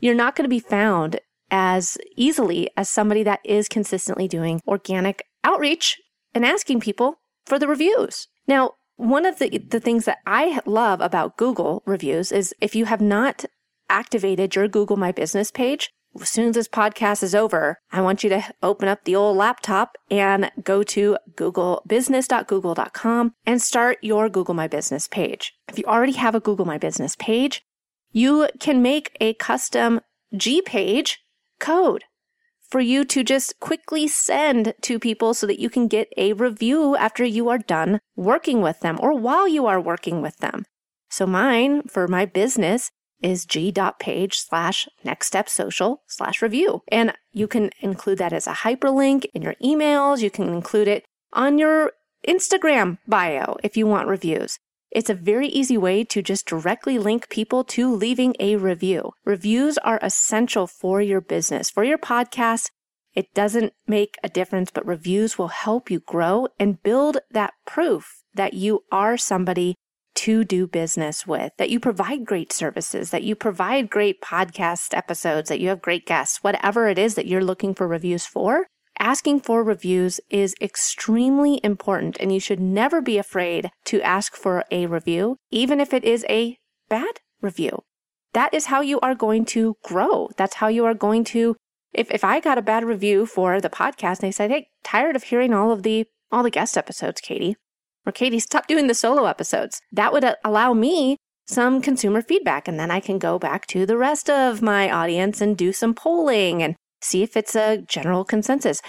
you're 0.00 0.14
not 0.14 0.36
going 0.36 0.44
to 0.44 0.56
be 0.56 0.60
found 0.60 1.18
as 1.50 1.96
easily 2.16 2.68
as 2.76 2.90
somebody 2.90 3.22
that 3.22 3.40
is 3.42 3.68
consistently 3.68 4.28
doing 4.28 4.60
organic 4.68 5.22
outreach 5.44 5.98
and 6.34 6.44
asking 6.44 6.80
people 6.80 7.20
for 7.46 7.58
the 7.58 7.68
reviews. 7.68 8.28
Now, 8.46 8.72
one 8.96 9.26
of 9.26 9.38
the, 9.38 9.58
the 9.58 9.80
things 9.80 10.04
that 10.04 10.18
I 10.26 10.60
love 10.66 11.00
about 11.00 11.36
Google 11.36 11.82
reviews 11.86 12.32
is 12.32 12.54
if 12.60 12.74
you 12.74 12.84
have 12.84 13.00
not 13.00 13.44
activated 13.88 14.54
your 14.54 14.68
Google 14.68 14.96
My 14.96 15.12
Business 15.12 15.50
page, 15.50 15.90
as 16.20 16.28
soon 16.28 16.50
as 16.50 16.54
this 16.54 16.68
podcast 16.68 17.24
is 17.24 17.34
over, 17.34 17.78
I 17.90 18.00
want 18.00 18.22
you 18.22 18.30
to 18.30 18.44
open 18.62 18.88
up 18.88 19.04
the 19.04 19.16
old 19.16 19.36
laptop 19.36 19.96
and 20.10 20.50
go 20.62 20.84
to 20.84 21.18
googlebusiness.google.com 21.34 23.34
and 23.44 23.60
start 23.60 23.98
your 24.00 24.28
Google 24.28 24.54
My 24.54 24.68
Business 24.68 25.08
page. 25.08 25.54
If 25.68 25.78
you 25.78 25.84
already 25.86 26.12
have 26.12 26.36
a 26.36 26.40
Google 26.40 26.66
My 26.66 26.78
Business 26.78 27.16
page, 27.18 27.62
you 28.12 28.48
can 28.60 28.80
make 28.80 29.16
a 29.20 29.34
custom 29.34 30.00
G 30.36 30.62
page 30.62 31.18
code 31.58 32.04
for 32.74 32.80
you 32.80 33.04
to 33.04 33.22
just 33.22 33.60
quickly 33.60 34.08
send 34.08 34.74
to 34.80 34.98
people 34.98 35.32
so 35.32 35.46
that 35.46 35.60
you 35.60 35.70
can 35.70 35.86
get 35.86 36.12
a 36.16 36.32
review 36.32 36.96
after 36.96 37.24
you 37.24 37.48
are 37.48 37.56
done 37.56 38.00
working 38.16 38.60
with 38.60 38.80
them 38.80 38.98
or 39.00 39.16
while 39.16 39.46
you 39.46 39.64
are 39.64 39.80
working 39.80 40.20
with 40.20 40.38
them. 40.38 40.64
So 41.08 41.24
mine 41.24 41.82
for 41.82 42.08
my 42.08 42.24
business 42.24 42.90
is 43.22 43.46
g.page 43.46 44.36
slash 44.36 44.88
next 45.04 45.28
step 45.28 45.48
social 45.48 46.02
slash 46.08 46.42
review. 46.42 46.82
And 46.88 47.12
you 47.30 47.46
can 47.46 47.70
include 47.78 48.18
that 48.18 48.32
as 48.32 48.48
a 48.48 48.52
hyperlink 48.64 49.26
in 49.32 49.42
your 49.42 49.54
emails. 49.62 50.20
You 50.20 50.32
can 50.32 50.48
include 50.48 50.88
it 50.88 51.04
on 51.32 51.58
your 51.58 51.92
Instagram 52.26 52.98
bio 53.06 53.54
if 53.62 53.76
you 53.76 53.86
want 53.86 54.08
reviews. 54.08 54.58
It's 54.94 55.10
a 55.10 55.14
very 55.14 55.48
easy 55.48 55.76
way 55.76 56.04
to 56.04 56.22
just 56.22 56.46
directly 56.46 57.00
link 57.00 57.28
people 57.28 57.64
to 57.64 57.92
leaving 57.92 58.36
a 58.38 58.54
review. 58.54 59.10
Reviews 59.24 59.76
are 59.78 59.98
essential 60.00 60.68
for 60.68 61.02
your 61.02 61.20
business, 61.20 61.68
for 61.68 61.82
your 61.82 61.98
podcast. 61.98 62.70
It 63.12 63.34
doesn't 63.34 63.72
make 63.88 64.14
a 64.22 64.28
difference, 64.28 64.70
but 64.70 64.86
reviews 64.86 65.36
will 65.36 65.48
help 65.48 65.90
you 65.90 65.98
grow 65.98 66.46
and 66.60 66.80
build 66.80 67.18
that 67.32 67.54
proof 67.66 68.22
that 68.34 68.54
you 68.54 68.84
are 68.92 69.16
somebody 69.16 69.74
to 70.14 70.44
do 70.44 70.68
business 70.68 71.26
with, 71.26 71.50
that 71.58 71.70
you 71.70 71.80
provide 71.80 72.24
great 72.24 72.52
services, 72.52 73.10
that 73.10 73.24
you 73.24 73.34
provide 73.34 73.90
great 73.90 74.22
podcast 74.22 74.96
episodes, 74.96 75.48
that 75.48 75.58
you 75.58 75.70
have 75.70 75.82
great 75.82 76.06
guests, 76.06 76.38
whatever 76.44 76.86
it 76.86 77.00
is 77.00 77.16
that 77.16 77.26
you're 77.26 77.44
looking 77.44 77.74
for 77.74 77.88
reviews 77.88 78.26
for 78.26 78.68
asking 79.04 79.38
for 79.38 79.62
reviews 79.62 80.18
is 80.30 80.54
extremely 80.62 81.60
important 81.62 82.16
and 82.18 82.32
you 82.32 82.40
should 82.40 82.58
never 82.58 83.02
be 83.02 83.18
afraid 83.18 83.70
to 83.84 84.00
ask 84.00 84.34
for 84.34 84.64
a 84.70 84.86
review, 84.86 85.36
even 85.50 85.78
if 85.78 85.92
it 85.92 86.02
is 86.02 86.24
a 86.28 86.56
bad 86.88 87.20
review. 87.42 87.84
That 88.32 88.54
is 88.54 88.66
how 88.66 88.80
you 88.80 88.98
are 89.00 89.14
going 89.14 89.44
to 89.56 89.76
grow. 89.84 90.30
That's 90.38 90.54
how 90.54 90.68
you 90.68 90.86
are 90.86 90.94
going 90.94 91.22
to 91.24 91.54
if, 91.92 92.10
if 92.10 92.24
I 92.24 92.40
got 92.40 92.58
a 92.58 92.62
bad 92.62 92.82
review 92.82 93.24
for 93.26 93.60
the 93.60 93.70
podcast 93.70 94.18
and 94.18 94.22
they 94.22 94.32
said, 94.32 94.50
Hey, 94.50 94.68
tired 94.82 95.14
of 95.14 95.24
hearing 95.24 95.54
all 95.54 95.70
of 95.70 95.82
the 95.82 96.06
all 96.32 96.42
the 96.42 96.50
guest 96.50 96.76
episodes, 96.76 97.20
Katie, 97.20 97.56
or 98.04 98.10
Katie, 98.10 98.40
stop 98.40 98.66
doing 98.66 98.88
the 98.88 98.94
solo 98.94 99.26
episodes. 99.26 99.80
That 99.92 100.12
would 100.12 100.24
uh, 100.24 100.34
allow 100.44 100.72
me 100.72 101.18
some 101.46 101.80
consumer 101.80 102.22
feedback. 102.22 102.66
And 102.66 102.80
then 102.80 102.90
I 102.90 102.98
can 103.00 103.18
go 103.18 103.38
back 103.38 103.66
to 103.68 103.86
the 103.86 103.96
rest 103.96 104.28
of 104.28 104.62
my 104.62 104.90
audience 104.90 105.40
and 105.40 105.56
do 105.56 105.72
some 105.72 105.94
polling 105.94 106.62
and 106.62 106.74
See 107.04 107.22
if 107.22 107.36
it's 107.36 107.54
a 107.54 107.82
general 107.86 108.24
consensus. 108.24 108.80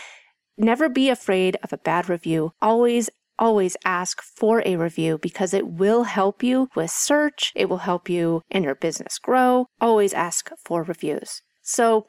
Never 0.58 0.88
be 0.88 1.10
afraid 1.10 1.58
of 1.62 1.74
a 1.74 1.78
bad 1.78 2.08
review. 2.08 2.54
Always 2.62 3.10
always 3.38 3.76
ask 3.84 4.22
for 4.22 4.64
a 4.66 4.78
review 4.78 5.18
because 5.22 5.54
it 5.54 5.68
will 5.68 6.04
help 6.04 6.42
you 6.42 6.70
with 6.74 6.90
search. 6.90 7.52
It 7.54 7.68
will 7.68 7.80
help 7.80 8.08
you 8.08 8.42
in 8.50 8.64
your 8.64 8.76
business 8.76 9.20
grow. 9.20 9.66
Always 9.82 10.14
ask 10.14 10.50
for 10.64 10.82
reviews. 10.82 11.42
So, 11.62 12.08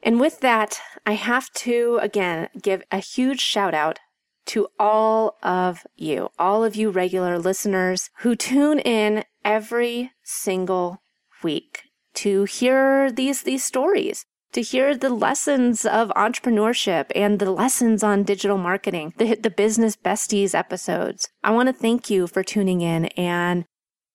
and 0.00 0.20
with 0.20 0.38
that, 0.40 0.80
I 1.04 1.14
have 1.14 1.52
to 1.54 1.98
again 2.00 2.50
give 2.62 2.84
a 2.92 2.98
huge 2.98 3.40
shout 3.40 3.74
out 3.74 3.98
to 4.46 4.68
all 4.78 5.38
of 5.42 5.84
you, 5.96 6.28
all 6.38 6.62
of 6.62 6.76
you 6.76 6.90
regular 6.90 7.36
listeners 7.36 8.10
who 8.20 8.36
tune 8.36 8.78
in 8.78 9.24
every 9.44 10.12
single 10.22 11.02
week 11.42 11.82
to 12.14 12.44
hear 12.44 13.10
these, 13.10 13.42
these 13.42 13.64
stories 13.64 14.24
to 14.52 14.62
hear 14.62 14.96
the 14.96 15.10
lessons 15.10 15.84
of 15.84 16.08
entrepreneurship 16.10 17.06
and 17.14 17.38
the 17.38 17.50
lessons 17.50 18.02
on 18.02 18.22
digital 18.22 18.58
marketing, 18.58 19.14
the, 19.18 19.34
the 19.34 19.50
business 19.50 19.96
besties 19.96 20.54
episodes. 20.54 21.28
I 21.44 21.50
want 21.50 21.68
to 21.68 21.72
thank 21.72 22.10
you 22.10 22.26
for 22.26 22.42
tuning 22.42 22.80
in 22.80 23.06
and 23.16 23.64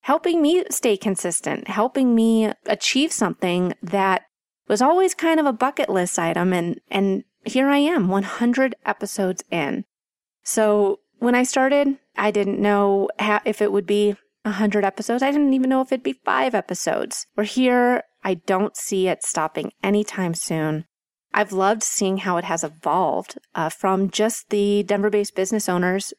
helping 0.01 0.41
me 0.41 0.63
stay 0.69 0.97
consistent, 0.97 1.67
helping 1.67 2.15
me 2.15 2.51
achieve 2.65 3.11
something 3.11 3.73
that 3.81 4.23
was 4.67 4.81
always 4.81 5.13
kind 5.13 5.39
of 5.39 5.45
a 5.45 5.53
bucket 5.53 5.89
list 5.89 6.17
item. 6.17 6.53
And, 6.53 6.79
and 6.89 7.23
here 7.45 7.67
I 7.67 7.77
am 7.77 8.07
100 8.07 8.75
episodes 8.85 9.43
in. 9.51 9.85
So 10.43 10.99
when 11.19 11.35
I 11.35 11.43
started, 11.43 11.97
I 12.17 12.31
didn't 12.31 12.59
know 12.59 13.09
how, 13.19 13.41
if 13.45 13.61
it 13.61 13.71
would 13.71 13.85
be 13.85 14.15
100 14.43 14.83
episodes. 14.83 15.23
I 15.23 15.31
didn't 15.31 15.53
even 15.53 15.69
know 15.69 15.81
if 15.81 15.91
it'd 15.91 16.03
be 16.03 16.19
five 16.25 16.53
episodes. 16.53 17.27
We're 17.35 17.43
here 17.43 18.03
I 18.23 18.36
don't 18.36 18.77
see 18.77 19.07
it 19.07 19.23
stopping 19.23 19.71
anytime 19.83 20.33
soon. 20.33 20.86
I've 21.33 21.51
loved 21.51 21.83
seeing 21.83 22.17
how 22.17 22.38
it 22.38 22.45
has 22.45 22.63
evolved 22.63 23.38
uh, 23.55 23.69
from 23.69 24.09
just 24.09 24.49
the 24.49 24.83
Denver 24.83 25.09
based 25.09 25.36
business 25.36 25.67
owners 25.67 26.13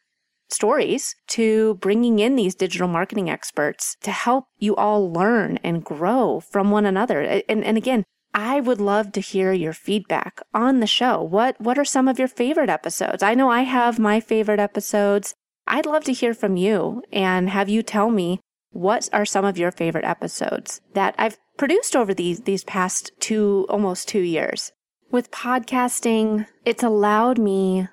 stories 0.51 1.14
to 1.29 1.75
bringing 1.77 2.19
in 2.19 2.37
these 2.37 2.55
digital 2.55 2.88
marketing 2.88 3.31
experts 3.31 3.97
to 4.03 4.11
help 4.11 4.47
you 4.59 4.77
all 4.77 5.11
learn 5.12 5.59
and 5.64 5.85
grow 5.85 6.40
from 6.40 6.71
one 6.71 6.87
another. 6.87 7.21
And, 7.21 7.64
and 7.64 7.77
again, 7.77 8.05
I 8.35 8.61
would 8.61 8.81
love 8.81 9.12
to 9.12 9.21
hear 9.21 9.53
your 9.53 9.73
feedback 9.73 10.43
on 10.53 10.81
the 10.81 10.87
show. 10.87 11.23
What, 11.23 11.61
what 11.61 11.79
are 11.79 11.85
some 11.85 12.09
of 12.09 12.19
your 12.19 12.29
favorite 12.29 12.69
episodes? 12.69 13.23
I 13.23 13.35
know 13.35 13.49
I 13.49 13.62
have 13.62 13.99
my 13.99 14.21
favorite 14.21 14.61
episodes. 14.61 15.35
I'd 15.67 15.87
love 15.87 16.05
to 16.05 16.12
hear 16.12 16.35
from 16.35 16.57
you 16.57 17.03
and 17.12 17.49
have 17.51 17.69
you 17.69 17.83
tell 17.83 18.11
me 18.11 18.40
what 18.71 19.09
are 19.12 19.25
some 19.25 19.45
of 19.45 19.57
your 19.57 19.71
favorite 19.71 20.05
episodes 20.05 20.81
that 20.95 21.14
I've 21.17 21.38
produced 21.57 21.97
over 21.97 22.14
these, 22.14 22.40
these 22.40 22.64
past 22.64 23.12
two, 23.21 23.67
almost 23.69 24.09
two 24.09 24.21
years? 24.21 24.73
With 25.11 25.31
podcasting, 25.31 26.47
it's 26.64 26.83
allowed 26.83 27.38
me 27.38 27.88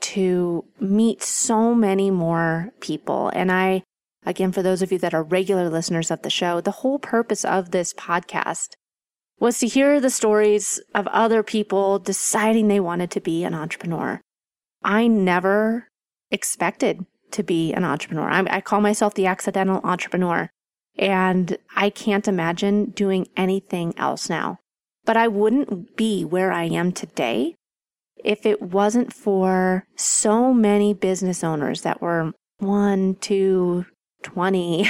to 0.00 0.64
meet 0.78 1.22
so 1.22 1.74
many 1.74 2.10
more 2.10 2.72
people. 2.80 3.30
And 3.34 3.50
I, 3.50 3.82
again, 4.24 4.52
for 4.52 4.62
those 4.62 4.82
of 4.82 4.92
you 4.92 4.98
that 4.98 5.14
are 5.14 5.22
regular 5.22 5.68
listeners 5.70 6.10
of 6.10 6.22
the 6.22 6.30
show, 6.30 6.60
the 6.60 6.70
whole 6.70 6.98
purpose 6.98 7.44
of 7.44 7.70
this 7.70 7.94
podcast 7.94 8.74
was 9.38 9.58
to 9.58 9.66
hear 9.66 10.00
the 10.00 10.10
stories 10.10 10.80
of 10.94 11.06
other 11.08 11.42
people 11.42 11.98
deciding 11.98 12.68
they 12.68 12.80
wanted 12.80 13.10
to 13.12 13.20
be 13.20 13.44
an 13.44 13.54
entrepreneur. 13.54 14.20
I 14.82 15.06
never 15.06 15.88
expected 16.30 17.04
to 17.32 17.42
be 17.42 17.72
an 17.72 17.84
entrepreneur. 17.84 18.28
I'm, 18.28 18.46
i 18.50 18.60
call 18.60 18.80
myself 18.80 19.14
the 19.14 19.26
accidental 19.26 19.80
entrepreneur, 19.84 20.48
and 20.98 21.58
I 21.74 21.90
can't 21.90 22.28
imagine 22.28 22.86
doing 22.86 23.28
anything 23.36 23.94
else 23.96 24.28
now. 24.28 24.58
But 25.04 25.16
I 25.16 25.28
wouldn't 25.28 25.96
be 25.96 26.24
where 26.24 26.52
I 26.52 26.64
am 26.64 26.92
today 26.92 27.54
if 28.24 28.44
it 28.44 28.60
wasn't 28.60 29.12
for 29.12 29.84
so 29.94 30.52
many 30.52 30.94
business 30.94 31.44
owners 31.44 31.82
that 31.82 32.00
were 32.00 32.32
one, 32.58 33.14
two, 33.16 33.86
20 34.22 34.88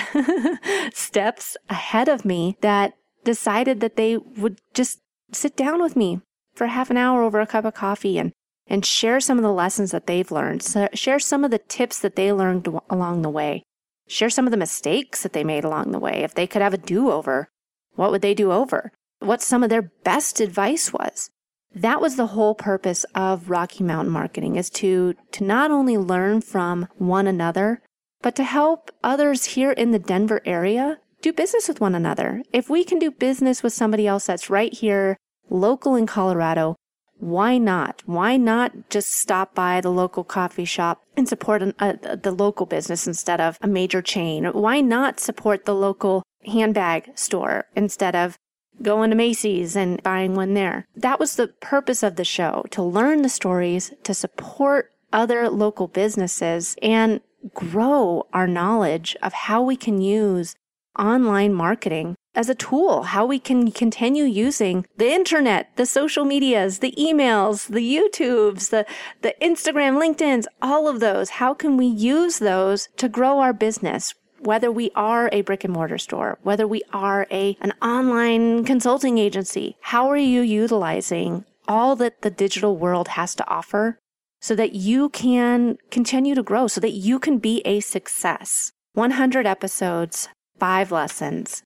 steps 0.95 1.57
ahead 1.69 2.09
of 2.09 2.25
me 2.25 2.57
that 2.61 2.95
decided 3.25 3.81
that 3.81 3.97
they 3.97 4.17
would 4.17 4.59
just 4.73 5.01
sit 5.33 5.57
down 5.57 5.83
with 5.83 5.97
me 5.97 6.21
for 6.55 6.69
half 6.69 6.91
an 6.91 6.97
hour 6.97 7.23
over 7.23 7.41
a 7.41 7.47
cup 7.47 7.65
of 7.65 7.75
coffee 7.75 8.19
and 8.19 8.33
and 8.69 8.85
share 8.85 9.21
some 9.21 9.39
of 9.39 9.45
the 9.45 9.53
lessons 9.53 9.93
that 9.93 10.07
they've 10.09 10.33
learned, 10.33 10.61
share 10.93 11.21
some 11.21 11.45
of 11.45 11.53
the 11.53 11.59
tips 11.59 12.01
that 12.01 12.17
they 12.17 12.33
learned 12.33 12.69
along 12.91 13.23
the 13.23 13.31
way, 13.31 13.63
share 14.07 14.31
some 14.31 14.47
of 14.47 14.51
the 14.51 14.57
mistakes 14.57 15.23
that 15.23 15.33
they 15.33 15.45
made 15.45 15.65
along 15.65 15.91
the 15.91 15.99
way. 15.99 16.23
If 16.23 16.35
they 16.35 16.47
could 16.47 16.63
have 16.63 16.75
a 16.75 16.79
do 16.79 17.11
over, 17.11 17.49
what 17.95 18.11
would 18.11 18.23
they 18.23 18.35
do 18.35 18.53
over? 18.53 18.93
What 19.19 19.43
some 19.43 19.63
of 19.63 19.71
their 19.71 19.91
best 20.05 20.41
advice 20.41 20.93
was. 20.93 21.31
That 21.75 22.01
was 22.01 22.17
the 22.17 22.29
whole 22.29 22.55
purpose 22.55 23.05
of 23.15 23.51
Rocky 23.51 23.85
Mountain 23.85 24.13
Marketing 24.13 24.57
is 24.57 24.71
to, 24.71 25.15
to 25.33 25.45
not 25.45 25.71
only 25.71 25.99
learn 25.99 26.41
from 26.41 26.89
one 26.97 27.27
another, 27.27 27.83
but 28.23 28.35
to 28.37 28.45
help 28.45 28.91
others 29.05 29.45
here 29.45 29.73
in 29.73 29.91
the 29.91 29.99
Denver 29.99 30.41
area 30.47 30.99
do 31.21 31.33
business 31.33 31.69
with 31.69 31.81
one 31.81 31.95
another. 31.95 32.43
If 32.53 32.71
we 32.71 32.85
can 32.85 32.99
do 32.99 33.11
business 33.11 33.63
with 33.63 33.73
somebody 33.73 34.07
else 34.07 34.27
that's 34.27 34.49
right 34.49 34.73
here, 34.73 35.17
local 35.51 35.97
in 35.97 36.07
Colorado, 36.07 36.77
why 37.19 37.59
not? 37.59 38.03
Why 38.07 38.37
not 38.37 38.91
just 38.91 39.13
stop 39.13 39.55
by 39.55 39.81
the 39.81 39.91
local 39.91 40.25
coffee 40.25 40.65
shop 40.65 41.03
and 41.17 41.29
support 41.29 41.63
an, 41.63 41.75
uh, 41.79 41.95
a, 42.03 42.17
the 42.17 42.31
local 42.31 42.67
business 42.67 43.07
instead 43.07 43.41
of 43.41 43.59
a 43.63 43.67
major 43.67 44.03
chain? 44.03 44.45
Why 44.45 44.81
not 44.81 45.21
support 45.21 45.65
the 45.65 45.75
local 45.75 46.23
handbag 46.45 47.19
store 47.19 47.67
instead 47.75 48.15
of 48.15 48.37
going 48.83 49.11
to 49.11 49.17
Macy's 49.17 49.77
and 49.77 50.03
buying 50.03 50.35
one 50.35 50.55
there? 50.55 50.87
That 50.95 51.19
was 51.19 51.37
the 51.37 51.49
purpose 51.49 52.03
of 52.03 52.17
the 52.17 52.25
show 52.25 52.65
to 52.71 52.83
learn 52.83 53.23
the 53.23 53.29
stories, 53.29 53.93
to 54.05 54.15
support 54.15 54.91
other 55.13 55.49
local 55.49 55.89
businesses 55.89 56.77
and 56.83 57.21
grow 57.55 58.27
our 58.33 58.47
knowledge 58.47 59.17
of 59.23 59.33
how 59.33 59.63
we 59.63 59.77
can 59.77 60.01
use 60.01 60.55
online 60.99 61.55
marketing 61.55 62.17
as 62.37 62.51
a 62.51 62.55
tool, 62.55 63.05
how 63.05 63.25
we 63.25 63.39
can 63.39 63.73
continue 63.73 64.25
using 64.25 64.87
the 64.99 65.11
internet, 65.11 65.75
the 65.77 65.87
social 65.87 66.25
medias, 66.25 66.79
the 66.79 66.95
emails, 66.99 67.67
the 67.67 67.81
YouTubes, 67.81 68.71
the, 68.71 68.85
the 69.23 69.35
Instagram, 69.41 69.99
LinkedIn's, 69.99 70.47
all 70.61 70.87
of 70.87 71.01
those. 71.01 71.31
How 71.31 71.55
can 71.55 71.77
we 71.79 71.87
use 71.87 72.39
those 72.39 72.89
to 72.99 73.09
grow 73.09 73.41
our 73.41 73.55
business? 73.55 74.15
Whether 74.39 74.71
we 74.71 74.91
are 74.95 75.31
a 75.33 75.41
brick 75.41 75.65
and 75.65 75.73
mortar 75.73 75.99
store, 75.99 76.39
whether 76.43 76.69
we 76.69 76.83
are 76.93 77.27
a, 77.31 77.57
an 77.63 77.73
online 77.81 78.65
consulting 78.65 79.17
agency, 79.17 79.77
how 79.81 80.09
are 80.09 80.17
you 80.17 80.43
utilizing 80.43 81.47
all 81.67 81.97
that 81.97 82.21
the 82.21 82.31
digital 82.31 82.77
world 82.77 83.09
has 83.09 83.35
to 83.37 83.49
offer 83.49 83.99
so 84.43 84.55
that 84.55 84.75
you 84.75 85.09
can 85.09 85.79
continue 85.91 86.35
to 86.35 86.43
grow, 86.43 86.69
so 86.69 86.81
that 86.83 86.93
you 86.93 87.19
can 87.19 87.39
be 87.39 87.63
a 87.65 87.81
success? 87.81 88.73
100 88.93 89.47
episodes, 89.47 90.29
five 90.59 90.93
lessons. 90.93 91.63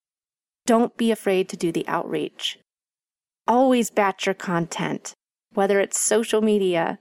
Don't 0.67 0.97
be 0.97 1.11
afraid 1.11 1.49
to 1.49 1.57
do 1.57 1.73
the 1.73 1.87
outreach. 1.89 2.59
Always 3.47 3.91
batch 3.91 4.27
your 4.27 4.35
content, 4.35 5.15
whether 5.55 5.81
it's 5.81 5.99
social 5.99 6.41
media, 6.41 6.99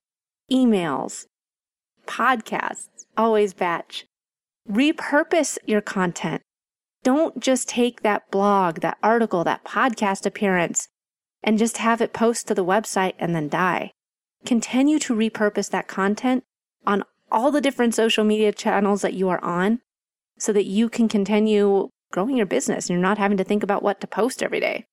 emails, 0.52 1.26
podcasts, 2.08 3.06
always 3.18 3.54
batch. 3.54 4.06
Repurpose 4.70 5.58
your 5.66 5.82
content. 5.82 6.42
Don't 7.04 7.40
just 7.40 7.70
take 7.70 8.02
that 8.02 8.30
blog, 8.32 8.82
that 8.82 8.98
article, 9.02 9.44
that 9.44 9.64
podcast 9.64 10.26
appearance 10.26 10.88
and 11.44 11.58
just 11.58 11.78
have 11.78 12.02
it 12.02 12.14
post 12.14 12.48
to 12.48 12.56
the 12.56 12.66
website 12.66 13.14
and 13.20 13.34
then 13.34 13.48
die. 13.48 13.92
Continue 14.46 15.00
to 15.00 15.16
repurpose 15.16 15.70
that 15.70 15.88
content 15.88 16.44
on 16.86 17.04
all 17.32 17.52
the 17.52 17.62
different 17.62 17.96
social 17.96 18.24
media 18.24 18.52
channels 18.52 19.02
that 19.02 19.14
you 19.14 19.30
are 19.30 19.44
on 19.44 19.80
so 20.38 20.52
that 20.54 20.66
you 20.66 20.90
can 20.90 21.08
continue 21.08 21.90
growing 22.12 22.38
your 22.38 22.46
business 22.46 22.90
and 22.90 22.96
you're 22.96 23.02
not 23.02 23.18
having 23.18 23.38
to 23.38 23.44
think 23.44 23.64
about 23.64 23.84
what 23.84 24.02
to 24.02 24.08
post 24.08 24.44
every 24.44 24.60
day. 24.60 24.86